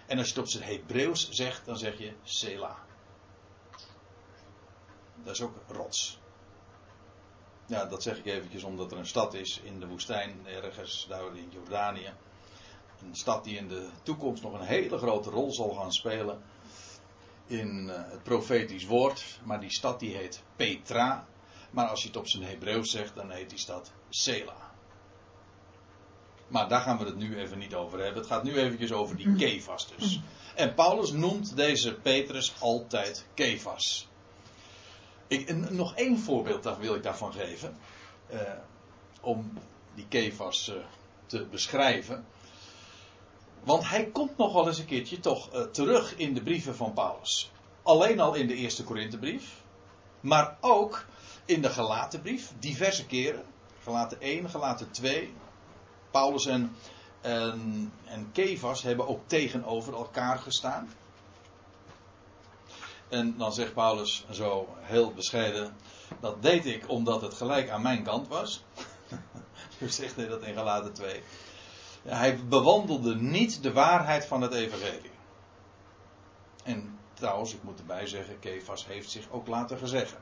[0.08, 2.76] En als je het op zijn Hebreeuws zegt, dan zeg je Sela.
[5.24, 6.20] Dat is ook rots.
[7.66, 11.36] Ja, dat zeg ik eventjes omdat er een stad is in de woestijn, ergens daar
[11.36, 12.14] in Jordanië.
[13.02, 16.42] Een stad die in de toekomst nog een hele grote rol zal gaan spelen
[17.50, 19.40] in uh, het profetisch woord.
[19.44, 21.28] Maar die stad die heet Petra.
[21.72, 24.70] Maar als je het op zijn Hebreeuws zegt, dan heet die stad Sela.
[26.48, 28.18] Maar daar gaan we het nu even niet over hebben.
[28.18, 30.20] Het gaat nu eventjes over die Kefas dus.
[30.56, 34.08] En Paulus noemt deze Petrus altijd Kefas.
[35.28, 37.78] Ik, nog één voorbeeld daar wil ik daarvan geven.
[38.34, 38.42] Uh,
[39.22, 39.54] om
[39.96, 40.76] die Kefas uh,
[41.26, 42.26] te beschrijven.
[43.64, 46.94] Want hij komt nog wel eens een keertje toch uh, terug in de brieven van
[46.94, 47.52] Paulus.
[47.84, 49.64] Alleen al in de eerste Korinthebrief.
[50.20, 51.06] Maar ook
[51.46, 52.54] in de Galatenbrief.
[52.60, 53.46] Diverse keren.
[53.84, 55.34] Galaten 1, Galaten 2.
[56.12, 56.76] Paulus en,
[57.22, 60.90] en, en Kefas hebben ook tegenover elkaar gestaan.
[63.10, 65.76] En dan zegt Paulus zo heel bescheiden.
[66.20, 68.64] Dat deed ik omdat het gelijk aan mijn kant was.
[69.80, 71.22] Zo zegt hij dat in Galaten 2.
[72.10, 75.12] Hij bewandelde niet de waarheid van het evangelie.
[76.64, 80.18] En trouwens, ik moet erbij zeggen, Kefas heeft zich ook laten gezeggen.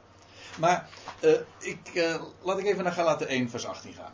[0.60, 0.90] Maar
[1.22, 4.14] uh, ik, uh, laat ik even naar Galaten 1 vers 18 gaan.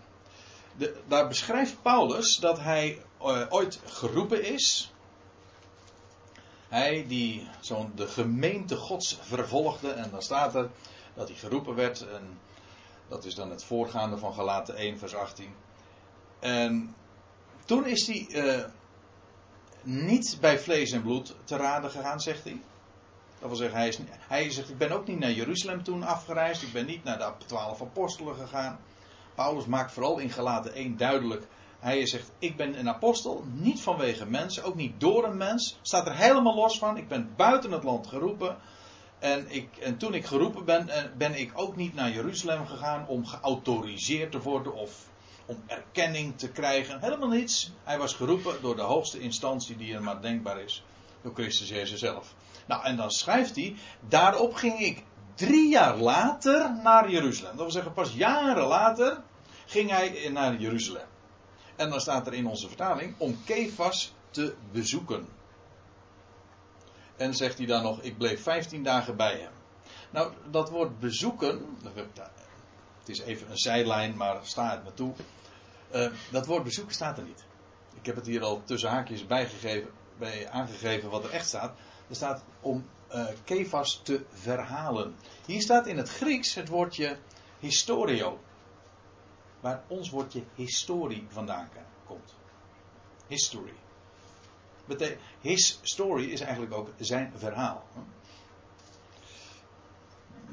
[0.78, 4.94] De, daar beschrijft Paulus dat hij uh, ooit geroepen is.
[6.70, 9.92] Hij die zo'n de gemeente gods vervolgde.
[9.92, 10.70] En dan staat er
[11.14, 12.08] dat hij geroepen werd.
[12.08, 12.40] En
[13.08, 15.56] dat is dan het voorgaande van Galaten 1 vers 18.
[16.40, 16.96] En
[17.66, 18.64] toen is hij, uh,
[19.82, 22.62] niet bij vlees en bloed te raden gegaan, zegt hij.
[23.40, 26.62] Dat wil zeggen, hij, is, hij zegt, ik ben ook niet naar Jeruzalem toen afgereisd.
[26.62, 28.80] Ik ben niet naar de twaalf apostelen gegaan.
[29.36, 31.48] Paulus maakt vooral in gelaten 1 duidelijk.
[31.80, 35.78] Hij zegt, ik ben een apostel, niet vanwege mensen, ook niet door een mens.
[35.82, 36.98] Staat er helemaal los van.
[36.98, 38.58] Ik ben buiten het land geroepen.
[39.20, 43.08] En, ik, en toen ik geroepen ben, eh, ben ik ook niet naar Jeruzalem gegaan
[43.08, 45.10] om geautoriseerd te worden of
[45.46, 47.00] om erkenning te krijgen.
[47.00, 47.72] Helemaal niets.
[47.84, 50.84] Hij was geroepen door de hoogste instantie die er maar denkbaar is.
[51.22, 52.34] Door Christus Jezus zelf.
[52.68, 53.76] Nou, en dan schrijft hij,
[54.08, 55.04] daarop ging ik
[55.36, 57.52] drie jaar later naar Jeruzalem.
[57.52, 59.24] Dat wil zeggen, pas jaren later
[59.66, 61.08] ging hij naar Jeruzalem.
[61.76, 65.28] En dan staat er in onze vertaling, om Kefas te bezoeken.
[67.16, 69.52] En zegt hij dan nog, ik bleef 15 dagen bij hem.
[70.10, 71.78] Nou, dat woord bezoeken,
[73.04, 75.14] het is even een zijlijn, maar sta het me toe.
[75.96, 77.46] Uh, dat woord bezoeken staat er niet.
[77.96, 81.78] Ik heb het hier al tussen haakjes bijgegeven, bij aangegeven wat er echt staat.
[82.10, 82.86] Er staat om
[83.16, 85.16] uh, Kefas te verhalen.
[85.46, 87.18] Hier staat in het Grieks het woordje
[87.60, 88.40] historio.
[89.60, 91.70] Waar ons woordje historie vandaan
[92.06, 92.36] komt.
[93.28, 93.74] History.
[95.42, 97.84] his story is eigenlijk ook zijn verhaal.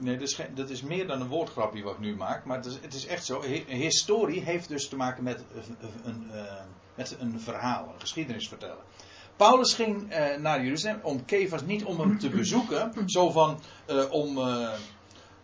[0.00, 2.44] Nee, dat is, dat is meer dan een woordgrapje wat ik nu maak.
[2.44, 3.42] Maar het is, het is echt zo.
[3.66, 5.44] Historie heeft dus te maken met
[6.04, 6.42] een, uh,
[6.94, 8.84] met een verhaal, een geschiedenis vertellen.
[9.36, 13.60] Paulus ging uh, naar Jeruzalem om Kefas niet om hem te bezoeken, zo van
[13.90, 14.38] uh, om,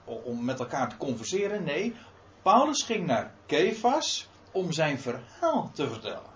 [0.05, 1.65] om met elkaar te converseren.
[1.65, 1.95] Nee,
[2.43, 6.35] Paulus ging naar Kefas om zijn verhaal te vertellen.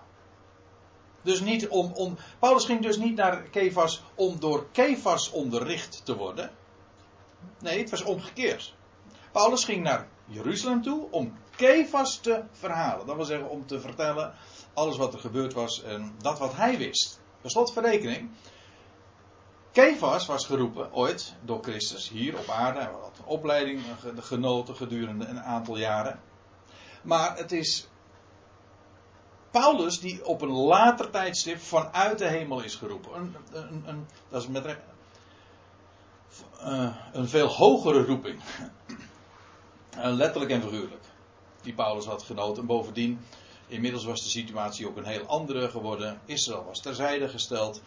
[1.21, 6.15] Dus niet om, om, Paulus ging dus niet naar Kefas om door Kefas onderricht te
[6.15, 6.51] worden.
[7.59, 8.73] Nee, het was omgekeerd.
[9.31, 13.05] Paulus ging naar Jeruzalem toe om Kefas te verhalen.
[13.05, 14.33] Dat wil zeggen om te vertellen
[14.73, 17.19] alles wat er gebeurd was en dat wat hij wist.
[17.41, 18.29] Per slotverrekening.
[19.71, 22.79] Kefas was geroepen ooit door Christus hier op aarde.
[22.79, 23.81] Hij had een opleiding
[24.19, 26.19] genoten gedurende een aantal jaren.
[27.01, 27.87] Maar het is
[29.51, 33.13] Paulus die op een later tijdstip vanuit de hemel is geroepen.
[33.13, 34.77] Een, een, een, dat is met
[36.61, 38.41] uh, een veel hogere roeping.
[39.95, 41.03] letterlijk en figuurlijk.
[41.61, 42.61] Die Paulus had genoten.
[42.61, 43.19] En bovendien
[43.71, 46.21] Inmiddels was de situatie ook een heel andere geworden.
[46.25, 47.81] Israël was terzijde gesteld.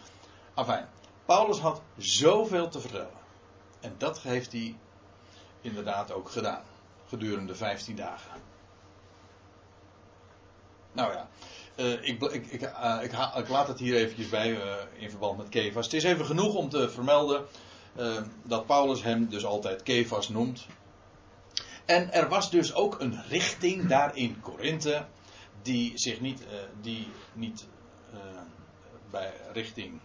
[0.55, 0.85] Enfin,
[1.25, 3.19] Paulus had zoveel te vertellen.
[3.79, 4.75] En dat heeft hij
[5.61, 6.63] inderdaad ook gedaan.
[7.07, 8.31] Gedurende 15 dagen.
[10.91, 11.29] Nou ja,
[11.75, 12.61] uh, ik, ik, ik,
[13.35, 14.57] ik, laat het hier eventjes bij
[14.97, 15.85] in verband met Kefas.
[15.85, 17.45] Het is even genoeg om te vermelden
[18.43, 20.65] dat Paulus hem dus altijd Kefas noemt.
[21.85, 25.05] En er was dus ook een richting daar in Korinthe
[25.61, 26.47] die zich niet, uh,
[26.81, 27.65] die niet
[28.13, 28.19] uh,
[29.09, 29.99] bij richting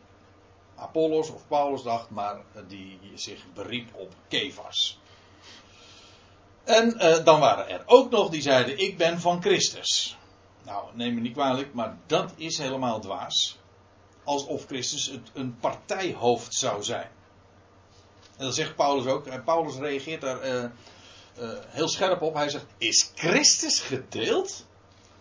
[0.74, 4.98] Apollos of Paulus dacht, maar die zich beriep op Kefas.
[6.64, 10.16] En dan waren er ook nog die zeiden: Ik ben van Christus.
[10.64, 13.59] Nou, neem me niet kwalijk, maar dat is helemaal dwaas.
[14.24, 17.11] Alsof Christus het een partijhoofd zou zijn.
[18.40, 19.26] En dat zegt Paulus ook.
[19.26, 20.70] En Paulus reageert daar
[21.66, 22.35] heel scherp op.
[22.35, 24.64] Hij zegt: Is Christus gedeeld?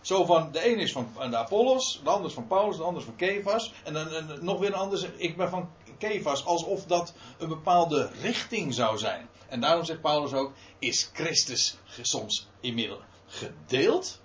[0.00, 3.00] Zo van, de een is van de Apollos, de ander is van Paulus, de ander
[3.00, 3.72] is van Kefas.
[3.84, 8.10] En dan en nog weer een ander ik ben van Kefas, alsof dat een bepaalde
[8.20, 9.28] richting zou zijn.
[9.48, 14.20] En daarom zegt Paulus ook, is Christus soms inmiddels gedeeld?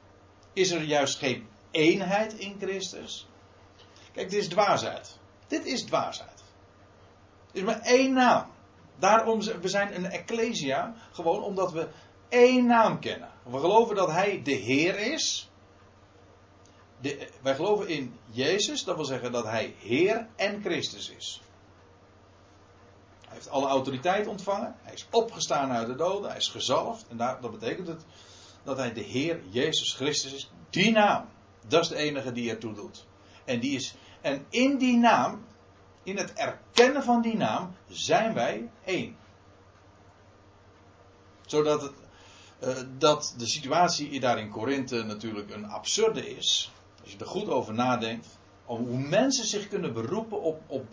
[0.53, 3.27] Is er juist geen eenheid in Christus?
[4.13, 5.17] Kijk, dit is dwaasheid.
[5.47, 6.43] Dit is dwaasheid.
[7.51, 8.53] Er is maar één naam.
[8.99, 11.88] Daarom, we zijn een ecclesia, gewoon omdat we
[12.29, 13.29] één naam kennen.
[13.43, 15.49] We geloven dat Hij de Heer is
[17.41, 21.41] wij geloven in Jezus, dat wil zeggen dat Hij Heer en Christus is.
[23.25, 24.75] Hij heeft alle autoriteit ontvangen.
[24.81, 26.29] Hij is opgestaan uit de doden.
[26.29, 27.05] Hij is gezalfd.
[27.08, 28.05] En dat betekent het
[28.63, 30.51] dat hij de Heer Jezus Christus is.
[30.69, 31.29] Die naam.
[31.67, 33.05] Dat is de enige die ertoe doet.
[33.45, 35.45] En, die is, en in die naam,
[36.05, 39.17] in het erkennen van die naam, zijn wij één.
[41.45, 41.93] Zodat het,
[42.63, 46.71] uh, dat de situatie daar in Korinthe natuurlijk een absurde is.
[47.03, 48.27] Als je er goed over nadenkt.
[48.65, 50.85] Hoe mensen zich kunnen beroepen op, op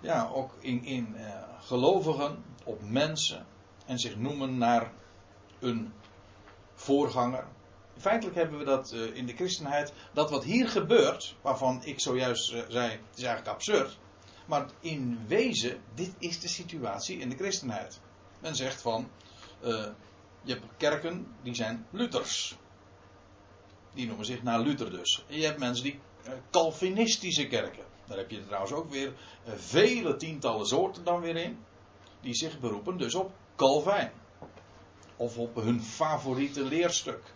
[0.00, 3.46] ja, ook in, in uh, gelovigen, op mensen.
[3.86, 4.92] En zich noemen naar
[5.58, 5.92] een
[6.74, 7.46] voorganger.
[7.98, 9.92] Feitelijk hebben we dat uh, in de christenheid.
[10.12, 13.98] Dat wat hier gebeurt, waarvan ik zojuist zei, het is eigenlijk absurd.
[14.50, 18.00] Maar in wezen, dit is de situatie in de christenheid.
[18.40, 19.10] Men zegt van,
[20.42, 22.56] je hebt kerken die zijn Luthers.
[23.94, 25.24] Die noemen zich naar Luther dus.
[25.28, 27.84] En je hebt mensen die uh, Calvinistische kerken.
[28.06, 29.12] Daar heb je trouwens ook weer
[29.44, 31.58] eh, vele tientallen soorten dan weer in.
[32.20, 34.12] Die zich beroepen dus op Calvijn.
[35.16, 37.34] Of op hun favoriete leerstuk.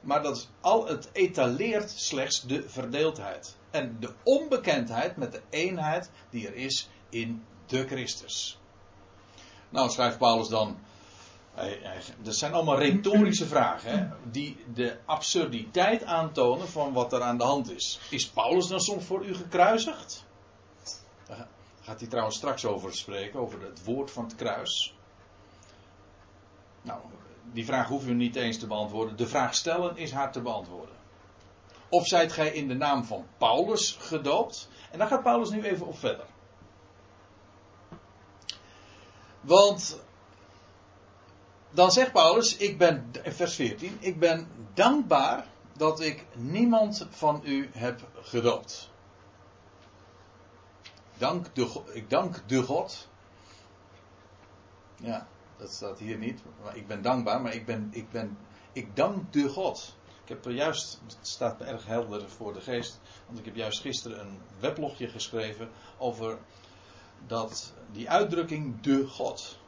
[0.00, 3.56] Maar dat al, het etaleert slechts de verdeeldheid.
[3.70, 8.58] En de onbekendheid met de eenheid die er is in de Christus.
[9.68, 10.78] Nou schrijft Paulus dan.
[12.22, 13.98] Dat zijn allemaal retorische vragen.
[13.98, 18.00] Hè, die de absurditeit aantonen van wat er aan de hand is.
[18.10, 20.24] Is Paulus dan soms voor u gekruisigd?
[21.26, 21.48] Daar
[21.80, 23.40] gaat hij trouwens straks over spreken.
[23.40, 24.94] Over het woord van het kruis.
[26.82, 27.00] Nou,
[27.52, 29.16] die vraag hoef u niet eens te beantwoorden.
[29.16, 30.99] De vraag stellen is haar te beantwoorden.
[31.90, 34.68] Of zijt gij in de naam van Paulus gedoopt?
[34.90, 36.26] En daar gaat Paulus nu even op verder.
[39.40, 40.00] Want
[41.70, 47.70] dan zegt Paulus, ik ben, vers 14, ik ben dankbaar dat ik niemand van u
[47.72, 48.90] heb gedoopt.
[51.18, 53.08] Dank de, ik dank de God.
[54.96, 55.26] Ja,
[55.56, 56.40] dat staat hier niet.
[56.62, 58.38] Maar ik ben dankbaar, maar ik ben, ik ben,
[58.72, 59.96] ik dank de God.
[60.30, 64.20] Heb er juist, het staat erg helder voor de geest, want ik heb juist gisteren
[64.20, 66.38] een weblogje geschreven over
[67.26, 69.58] dat die uitdrukking de God,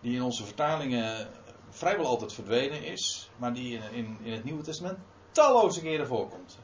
[0.00, 1.28] die in onze vertalingen
[1.68, 4.98] vrijwel altijd verdwenen is, maar die in, in, het Nieuwe Testament
[5.30, 6.58] talloze keren voorkomt.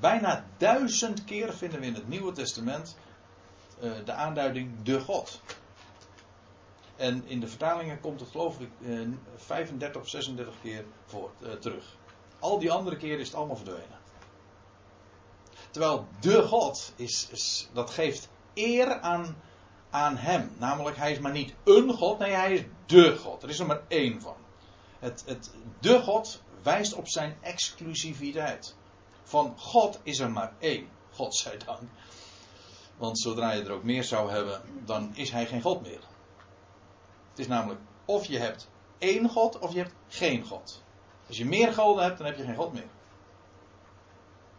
[0.00, 2.96] Bijna duizend keer vinden we in het Nieuwe Testament
[3.82, 5.40] uh, de aanduiding de God.
[6.96, 8.70] En in de vertalingen komt het geloof ik
[9.36, 11.96] 35 of 36 keer voor, uh, terug.
[12.44, 13.98] Al die andere keren is het allemaal verdwenen.
[15.70, 19.36] Terwijl de God is, dat geeft eer aan,
[19.90, 20.52] aan hem.
[20.58, 23.42] Namelijk, hij is maar niet een God, nee, hij is de God.
[23.42, 24.36] Er is er maar één van.
[24.98, 28.76] Het, het, de God wijst op zijn exclusiviteit.
[29.22, 30.88] Van God is er maar één.
[31.10, 31.90] God zij dank.
[32.96, 36.02] Want zodra je er ook meer zou hebben, dan is hij geen God meer.
[37.30, 40.83] Het is namelijk of je hebt één God of je hebt geen God.
[41.26, 42.88] Als je meer goden hebt, dan heb je geen God meer.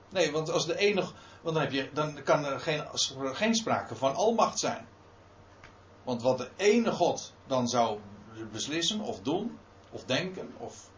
[0.09, 1.13] Nee, want als de enige.
[1.41, 2.83] Want dan, heb je, dan kan er geen,
[3.35, 4.87] geen sprake van almacht zijn.
[6.03, 7.99] Want wat de ene God dan zou
[8.51, 9.57] beslissen of doen,
[9.91, 10.89] of denken, of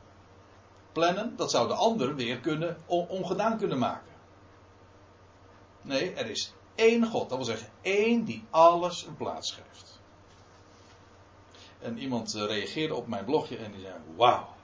[0.91, 4.13] plannen, dat zou de ander weer kunnen, ongedaan kunnen maken.
[5.81, 7.29] Nee, er is één God.
[7.29, 9.99] Dat wil zeggen, één die alles een plaats geeft.
[11.79, 14.55] En iemand eh, reageerde op mijn blogje en die zei: Wauw,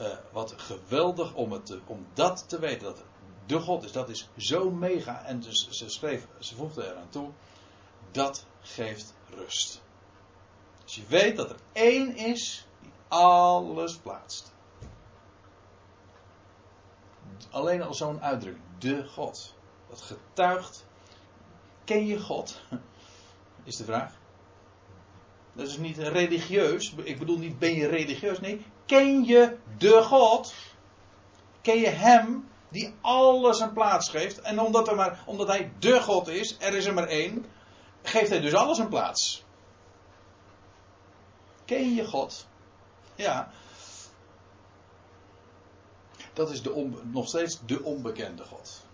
[0.00, 2.82] uh, wat geweldig om, het om dat te weten.
[2.82, 3.02] Dat
[3.46, 5.24] de God is, dat is zo mega.
[5.24, 7.30] En dus ze schreef, ze voegde eraan toe:
[8.10, 9.82] dat geeft rust.
[10.82, 14.52] Als je weet dat er één is die alles plaatst.
[17.50, 19.54] Alleen al zo'n uitdrukking, de God.
[19.88, 20.86] Dat getuigt.
[21.84, 22.60] Ken je God?
[23.64, 24.16] Is de vraag.
[25.52, 26.94] Dat is niet religieus.
[26.94, 28.40] Ik bedoel niet ben je religieus.
[28.40, 30.54] Nee, ken je de God?
[31.60, 34.40] Ken je Hem die alles een plaats geeft?
[34.40, 37.46] En omdat, er maar, omdat Hij de God is, er is er maar één,
[38.02, 39.44] geeft Hij dus alles een plaats.
[41.64, 42.46] Ken je God?
[43.14, 43.50] Ja.
[46.32, 48.86] Dat is de nog steeds de onbekende God.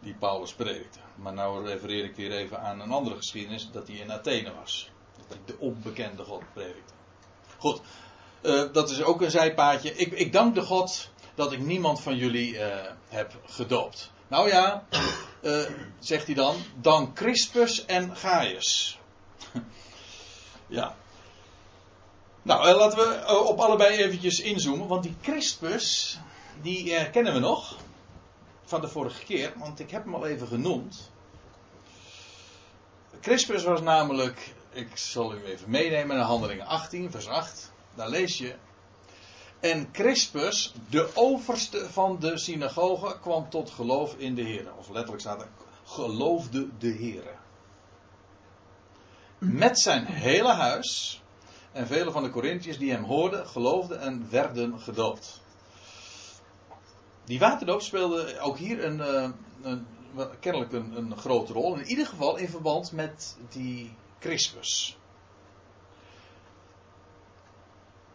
[0.00, 0.98] Die Paulus predikte.
[1.14, 4.90] Maar nou refereer ik weer even aan een andere geschiedenis, dat hij in Athene was.
[5.16, 6.92] Dat hij de onbekende God predikte.
[7.62, 7.80] Goed,
[8.42, 9.94] uh, dat is ook een zijpaadje.
[9.94, 12.74] Ik, ik, dank de God dat ik niemand van jullie uh,
[13.08, 14.10] heb gedoopt.
[14.28, 14.86] Nou ja,
[15.42, 15.62] uh,
[15.98, 18.98] zegt hij dan, dan Crispus en Gaius.
[20.66, 20.96] ja.
[22.42, 26.18] Nou, laten we op allebei eventjes inzoomen, want die Crispus,
[26.62, 27.76] die kennen we nog
[28.64, 31.10] van de vorige keer, want ik heb hem al even genoemd.
[33.20, 37.72] Crispus was namelijk, ik zal u even meenemen naar Handelingen 18, vers 8.
[37.94, 38.54] Daar lees je.
[39.60, 44.74] En Crispus, de overste van de synagoge, kwam tot geloof in de Heer.
[44.78, 45.48] Of letterlijk staat er,
[45.84, 47.24] geloofde de Heer.
[49.38, 51.22] Met zijn hele huis.
[51.72, 55.40] En vele van de Corinthiërs die hem hoorden, geloofden en werden gedoopt.
[57.24, 59.30] Die waterdoop speelde ook hier een, eh,
[59.62, 59.86] een
[60.40, 61.74] kennelijk een, een, grote rol.
[61.74, 64.96] In ieder geval in verband met die Crispus.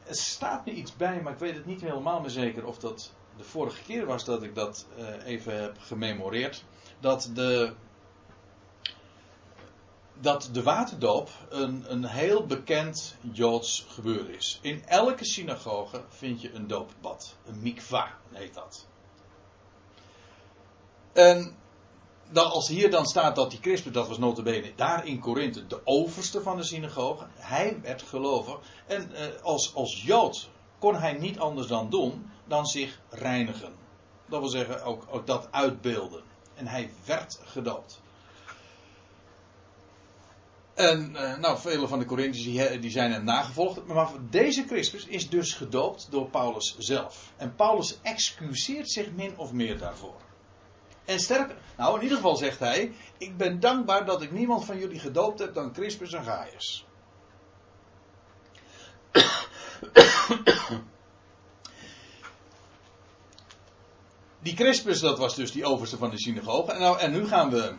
[0.03, 3.14] Er staat me iets bij, maar ik weet het niet helemaal meer zeker of dat
[3.38, 6.64] de vorige keer was dat ik dat uh, even heb gememoreerd.
[6.99, 7.74] Dat de,
[10.14, 14.60] dat de waterdoop een, een heel bekend Joods gebeuren is.
[14.62, 17.36] In elke synagoge vind je een doopbad.
[17.45, 18.88] Een mikva heet dat.
[21.14, 21.55] En
[22.32, 25.82] dan, als hier dan staat dat die Crispus, dat was notabene daar in Korinthe de
[25.84, 27.25] overste van de synagoge.
[27.36, 28.59] Hij werd gelovig.
[28.88, 30.49] En eh, als, als Jood
[30.80, 33.73] kon hij niet anders dan doen dan zich reinigen.
[34.25, 36.23] Dat wil zeggen ook, ook dat uitbeelden.
[36.55, 38.01] En hij werd gedoopt.
[40.73, 43.86] En uh, nou, vele van de Corinthiërs die, die, zijn hem nagevolgd.
[43.86, 47.34] Maar deze Christus is dus gedoopt door Paulus zelf.
[47.38, 50.26] En Paulus excuseert zich min of meer daarvoor.
[51.08, 54.78] En sterker, nou in ieder geval zegt hij: Ik ben dankbaar dat ik niemand van
[54.78, 56.86] jullie gedoopt heb dan Crispus en Gaius.
[64.39, 66.72] Die Crispus, dat was dus die overste van de synagoge.
[66.72, 67.76] En, nou, en nu gaan we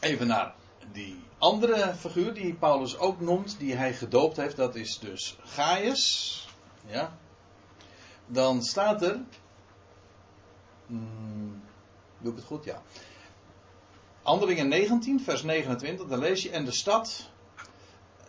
[0.00, 0.54] even naar
[0.92, 4.56] die andere figuur die Paulus ook noemt, die hij gedoopt heeft.
[4.56, 6.48] Dat is dus Gaius.
[6.86, 7.18] Ja.
[8.26, 9.20] Dan staat er.
[10.86, 11.45] Hmm,
[12.18, 12.64] doe ik het goed?
[12.64, 12.82] Ja.
[14.22, 16.50] Handelingen 19, vers 29, dan lees je.
[16.50, 17.30] En de stad,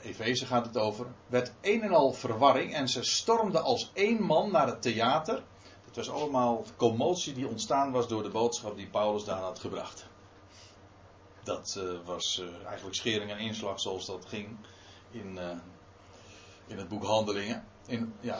[0.01, 2.73] Efeze gaat het over, werd een en al verwarring.
[2.73, 5.43] En ze stormden als één man naar het theater.
[5.85, 10.05] Het was allemaal commotie die ontstaan was door de boodschap die Paulus daar had gebracht.
[11.43, 14.57] Dat uh, was uh, eigenlijk schering en inslag zoals dat ging
[15.11, 15.49] in, uh,
[16.67, 17.67] in het boek Handelingen.
[17.85, 18.39] In, ja.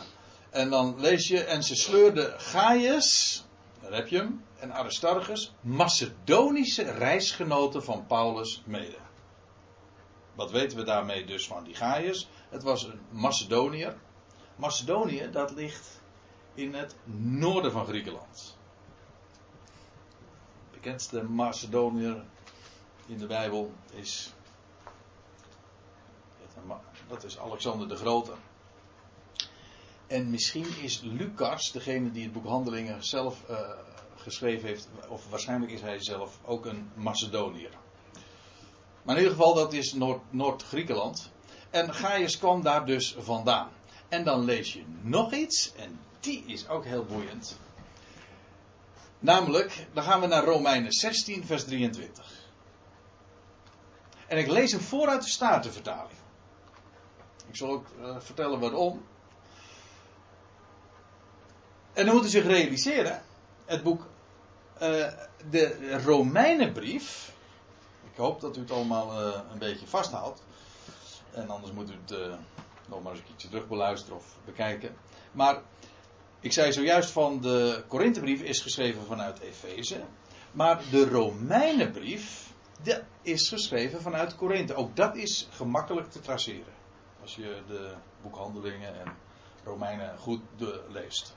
[0.50, 3.44] En dan lees je, en ze sleurden Gaius,
[3.90, 8.98] daar heb je hem, en Aristarchus, Macedonische reisgenoten van Paulus mede.
[10.36, 12.30] Wat weten we daarmee dus van die Gaius?
[12.50, 13.98] Het was een Macedoniër.
[14.56, 16.02] Macedonië, dat ligt
[16.54, 18.58] in het noorden van Griekenland.
[20.72, 22.26] De bekendste Macedoniër
[23.06, 24.34] in de Bijbel is.
[27.08, 28.34] Dat is Alexander de Grote.
[30.08, 33.60] En misschien is Lucas, degene die het boek Handelingen zelf uh,
[34.16, 37.72] geschreven heeft, of waarschijnlijk is hij zelf ook een Macedoniër.
[39.04, 39.96] Maar in ieder geval, dat is
[40.30, 41.32] Noord-Griekenland.
[41.70, 43.70] en Gaius kwam daar dus vandaan.
[44.10, 47.60] En dan lees je nog iets, en die is ook heel boeiend.
[49.20, 52.46] Namelijk, dan gaan we naar Romeinen 16, vers 23.
[54.28, 56.20] En ik lees hem vooruit de Statenvertaling.
[57.48, 59.06] Ik zal ook uh, vertellen waarom.
[61.98, 63.22] En dan moet u zich realiseren,
[63.66, 64.08] het boek,
[64.74, 65.08] uh,
[65.50, 67.34] de Romeinenbrief.
[68.12, 70.44] Ik hoop dat u het allemaal uh, een beetje vasthoudt.
[71.32, 72.38] En anders moet u het
[72.88, 74.96] nog maar eens een keertje terug beluisteren of bekijken.
[75.32, 75.62] Maar
[76.40, 80.02] ik zei zojuist van de Korinthebrief is geschreven vanuit Efeze.
[80.52, 82.54] Maar de Romeinenbrief
[83.22, 84.76] is geschreven vanuit Korinthe.
[84.76, 86.74] Ook dat is gemakkelijk te traceren.
[87.22, 89.14] Als je de boekhandelingen en
[89.64, 90.42] Romeinen goed
[90.90, 91.36] leest.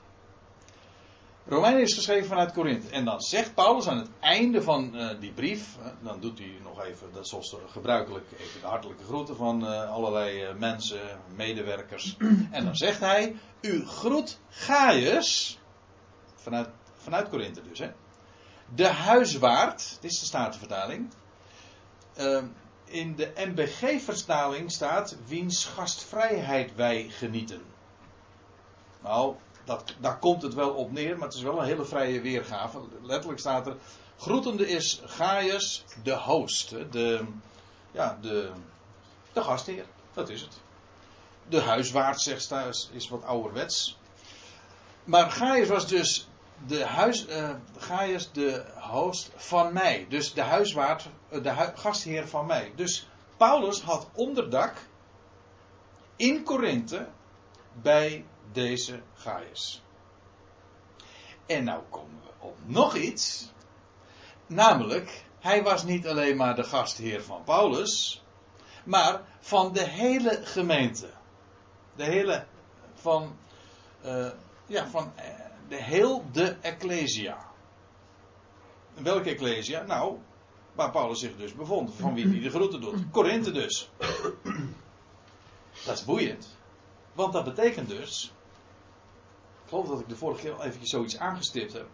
[1.51, 2.89] Romeinen is geschreven vanuit Korinthe.
[2.89, 5.77] En dan zegt Paulus aan het einde van uh, die brief.
[5.79, 9.91] Uh, dan doet hij nog even, dat zoals gebruikelijk, even de hartelijke groeten van uh,
[9.91, 10.99] allerlei mensen,
[11.35, 12.17] medewerkers.
[12.51, 15.59] en dan zegt hij: U groet Gaius.
[16.35, 17.91] Vanuit, vanuit Korinthe dus, hè.
[18.75, 21.09] De huiswaard, dit is de statenvertaling.
[22.17, 22.43] Uh,
[22.85, 27.61] in de MBG-vertaling staat wiens gastvrijheid wij genieten.
[29.01, 32.21] Nou, dat, daar komt het wel op neer, maar het is wel een hele vrije
[32.21, 32.79] weergave.
[33.01, 33.75] Letterlijk staat er:
[34.17, 37.25] groetende is Gaius de host, de,
[37.91, 38.51] ja, de,
[39.33, 39.85] de gastheer.
[40.13, 40.59] Dat is het.
[41.47, 43.97] De huiswaard, zegt thuis, is wat ouderwets.
[45.03, 46.27] Maar Gaius was dus
[46.67, 50.05] de huis, uh, Gaius de host van mij.
[50.09, 52.71] Dus de huiswaard, uh, de gastheer van mij.
[52.75, 53.07] Dus
[53.37, 54.73] Paulus had onderdak
[56.15, 57.07] in Korinthe
[57.81, 59.01] bij deze
[61.45, 63.51] En nou komen we op nog iets.
[64.47, 68.23] Namelijk, hij was niet alleen maar de gastheer van Paulus,
[68.83, 71.09] maar van de hele gemeente.
[71.95, 72.45] De hele
[72.93, 73.35] van,
[74.05, 74.31] uh,
[74.65, 75.13] ja, van
[75.67, 77.37] de, heel de Ecclesia.
[78.93, 79.81] Welke Ecclesia?
[79.83, 80.17] Nou,
[80.73, 83.09] waar Paulus zich dus bevond, van wie hij de groeten doet.
[83.11, 83.89] Korinthe dus.
[85.85, 86.57] Dat is boeiend.
[87.13, 88.33] Want dat betekent dus.
[89.71, 91.87] Geloof dat ik de vorige keer al eventjes zoiets aangestipt heb.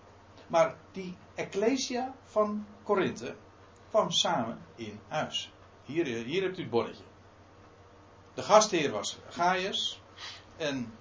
[0.48, 3.36] Maar die Ecclesia van Korinthe
[3.90, 5.52] kwam samen in huis.
[5.86, 7.04] Hier, hier hebt u het bonnetje.
[8.34, 10.02] De gastheer was Gaius.
[10.56, 10.94] En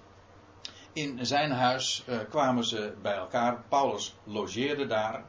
[0.93, 3.63] in zijn huis uh, kwamen ze bij elkaar.
[3.69, 5.25] Paulus logeerde daar.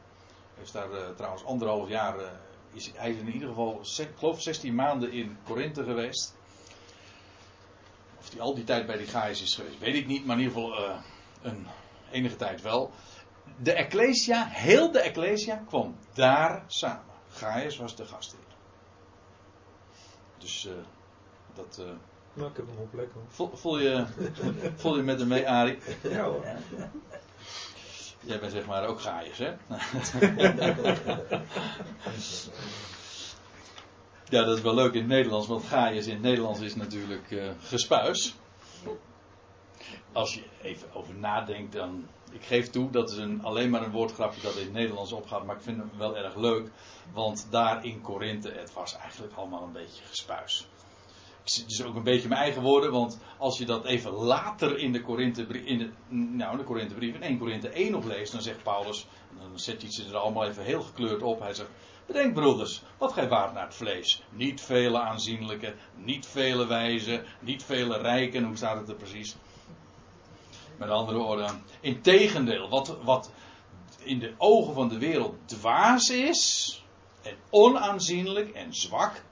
[0.55, 2.19] Heeft daar uh, trouwens anderhalf jaar.
[2.19, 2.27] Uh,
[2.73, 6.35] is, hij is in ieder geval, ik geloof 16 maanden in Korinthe geweest.
[8.19, 10.25] Of hij al die tijd bij die Gaius is geweest, weet ik niet.
[10.25, 11.01] Maar in ieder geval
[11.41, 11.67] een
[12.11, 12.91] enige tijd wel.
[13.57, 17.03] de Ecclesia, heel de Ecclesia, kwam daar samen.
[17.29, 18.39] Gaius was de gastheer.
[20.37, 20.73] Dus uh,
[21.53, 21.77] dat.
[21.81, 21.85] Uh,
[22.33, 23.49] nou, ik heb hem op plek hoor.
[23.57, 24.05] Voel, je,
[24.81, 25.77] voel je met hem mee, Arie?
[26.01, 26.45] Ja hoor.
[28.19, 29.49] Jij bent zeg maar ook Gaius, hè?
[34.29, 37.31] ja, dat is wel leuk in het Nederlands, want Gaius in het Nederlands is natuurlijk
[37.31, 38.35] uh, gespuis.
[40.11, 42.07] Als je even over nadenkt, dan.
[42.31, 45.45] Ik geef toe, dat is een, alleen maar een woordgrapje dat in het Nederlands opgaat,
[45.45, 46.69] maar ik vind hem wel erg leuk.
[47.13, 50.67] Want daar in Korinthe, het was eigenlijk allemaal een beetje gespuis.
[51.43, 54.91] Het is ook een beetje mijn eigen woorden, want als je dat even later in
[54.91, 59.07] de Korinthebrief, in de, nou, in 1 Korinthe 1 opleest, dan zegt Paulus,
[59.39, 61.39] dan zet hij ze er allemaal even heel gekleurd op.
[61.39, 61.69] Hij zegt,
[62.05, 64.23] bedenk broeders, wat gij waard naar het vlees.
[64.29, 69.35] Niet vele aanzienlijke, niet vele wijze, niet vele rijken, hoe staat het er precies?
[70.79, 73.31] Met andere woorden, in tegendeel, wat, wat
[73.97, 76.83] in de ogen van de wereld dwaas is,
[77.21, 79.23] en onaanzienlijk en zwak,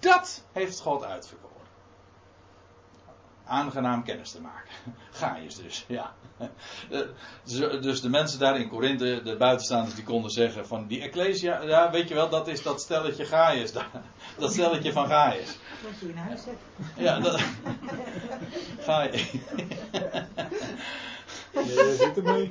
[0.00, 1.55] dat heeft God uitverkoren
[3.46, 4.74] aangenaam kennis te maken.
[5.20, 6.12] Gaius dus, ja.
[6.90, 7.00] Eh,
[7.80, 11.90] dus de mensen daar in Korinthe, de buitenstaanders, die konden zeggen van die Ecclesia, ja
[11.90, 13.72] weet je wel, dat is dat stelletje Gaius,
[14.38, 15.58] dat stelletje van Gaius.
[15.82, 16.66] Moet je in huis zetten.
[16.96, 17.40] Ja, dat...
[18.86, 19.30] Gaius.
[21.98, 22.48] Zit ermee.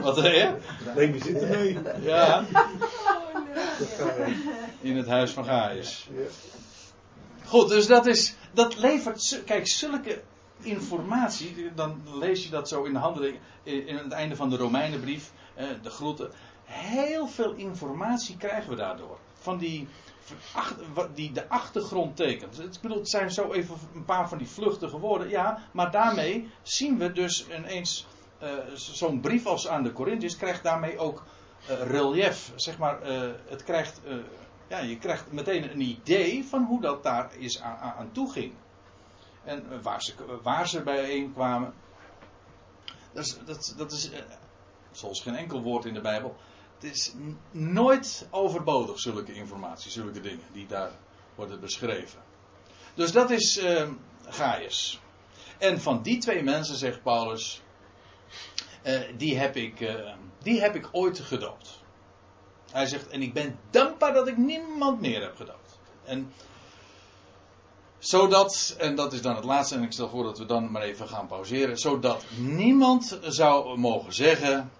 [0.00, 0.54] Wat zeg je?
[0.96, 1.78] Nee, die zit ermee.
[2.00, 2.44] Ja.
[4.80, 6.08] In het huis van Gaius.
[7.46, 10.22] Goed, dus dat is, dat levert, kijk, zulke
[10.60, 15.32] informatie, dan lees je dat zo in de handeling, in het einde van de Romeinenbrief,
[15.82, 16.30] de groeten.
[16.64, 19.18] Heel veel informatie krijgen we daardoor.
[19.34, 19.88] Van die,
[21.14, 22.60] die de achtergrond tekent.
[22.60, 26.50] Ik bedoel, het zijn zo even een paar van die vluchtige woorden, ja, maar daarmee
[26.62, 28.06] zien we dus ineens,
[28.42, 31.22] uh, zo'n brief als aan de Corinthiërs krijgt daarmee ook
[31.70, 32.52] uh, relief.
[32.56, 32.98] Zeg maar,
[33.48, 34.00] het krijgt
[34.68, 38.52] ja, je krijgt meteen een idee van hoe dat daar is aan, aan toe ging.
[39.44, 41.74] En waar ze, waar ze bijeenkwamen.
[43.12, 44.20] Dat is, dat, dat is, eh,
[44.90, 46.36] zoals geen enkel woord in de Bijbel.
[46.74, 47.14] Het is
[47.50, 50.90] nooit overbodig, zulke informatie, zulke dingen die daar
[51.34, 52.20] worden beschreven.
[52.94, 53.88] Dus dat is uh,
[54.26, 55.00] Gaius.
[55.58, 57.62] En van die twee mensen, zegt Paulus,
[58.84, 60.12] uh, die, heb ik, uh,
[60.42, 61.83] die heb ik ooit gedoopt.
[62.74, 65.78] Hij zegt, en ik ben dankbaar dat ik niemand meer heb gedoopt.
[66.04, 66.32] En
[67.98, 70.82] zodat, en dat is dan het laatste, en ik stel voor dat we dan maar
[70.82, 74.70] even gaan pauzeren, zodat niemand zou mogen zeggen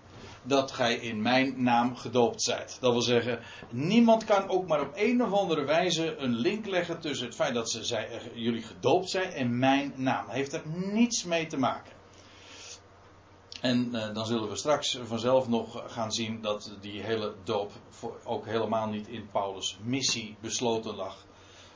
[0.42, 2.76] dat gij in mijn naam gedoopt zijt.
[2.80, 3.40] Dat wil zeggen,
[3.70, 7.54] niemand kan ook maar op een of andere wijze een link leggen tussen het feit
[7.54, 10.28] dat ze zij, jullie gedoopt zijn en mijn naam.
[10.28, 11.92] Heeft er niets mee te maken.
[13.64, 17.72] En uh, dan zullen we straks vanzelf nog gaan zien dat die hele doop
[18.24, 21.16] ook helemaal niet in Paulus' missie besloten lag.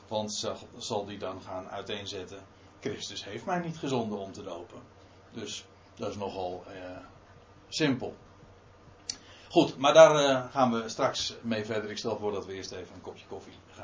[0.07, 2.45] Want zal, zal die dan gaan uiteenzetten.
[2.79, 4.81] Christus heeft mij niet gezonden om te dopen.
[5.31, 5.65] Dus
[5.95, 6.97] dat is nogal uh,
[7.69, 8.15] simpel.
[9.49, 11.89] Goed, maar daar uh, gaan we straks mee verder.
[11.89, 13.69] Ik stel voor dat we eerst even een kopje koffie gaan.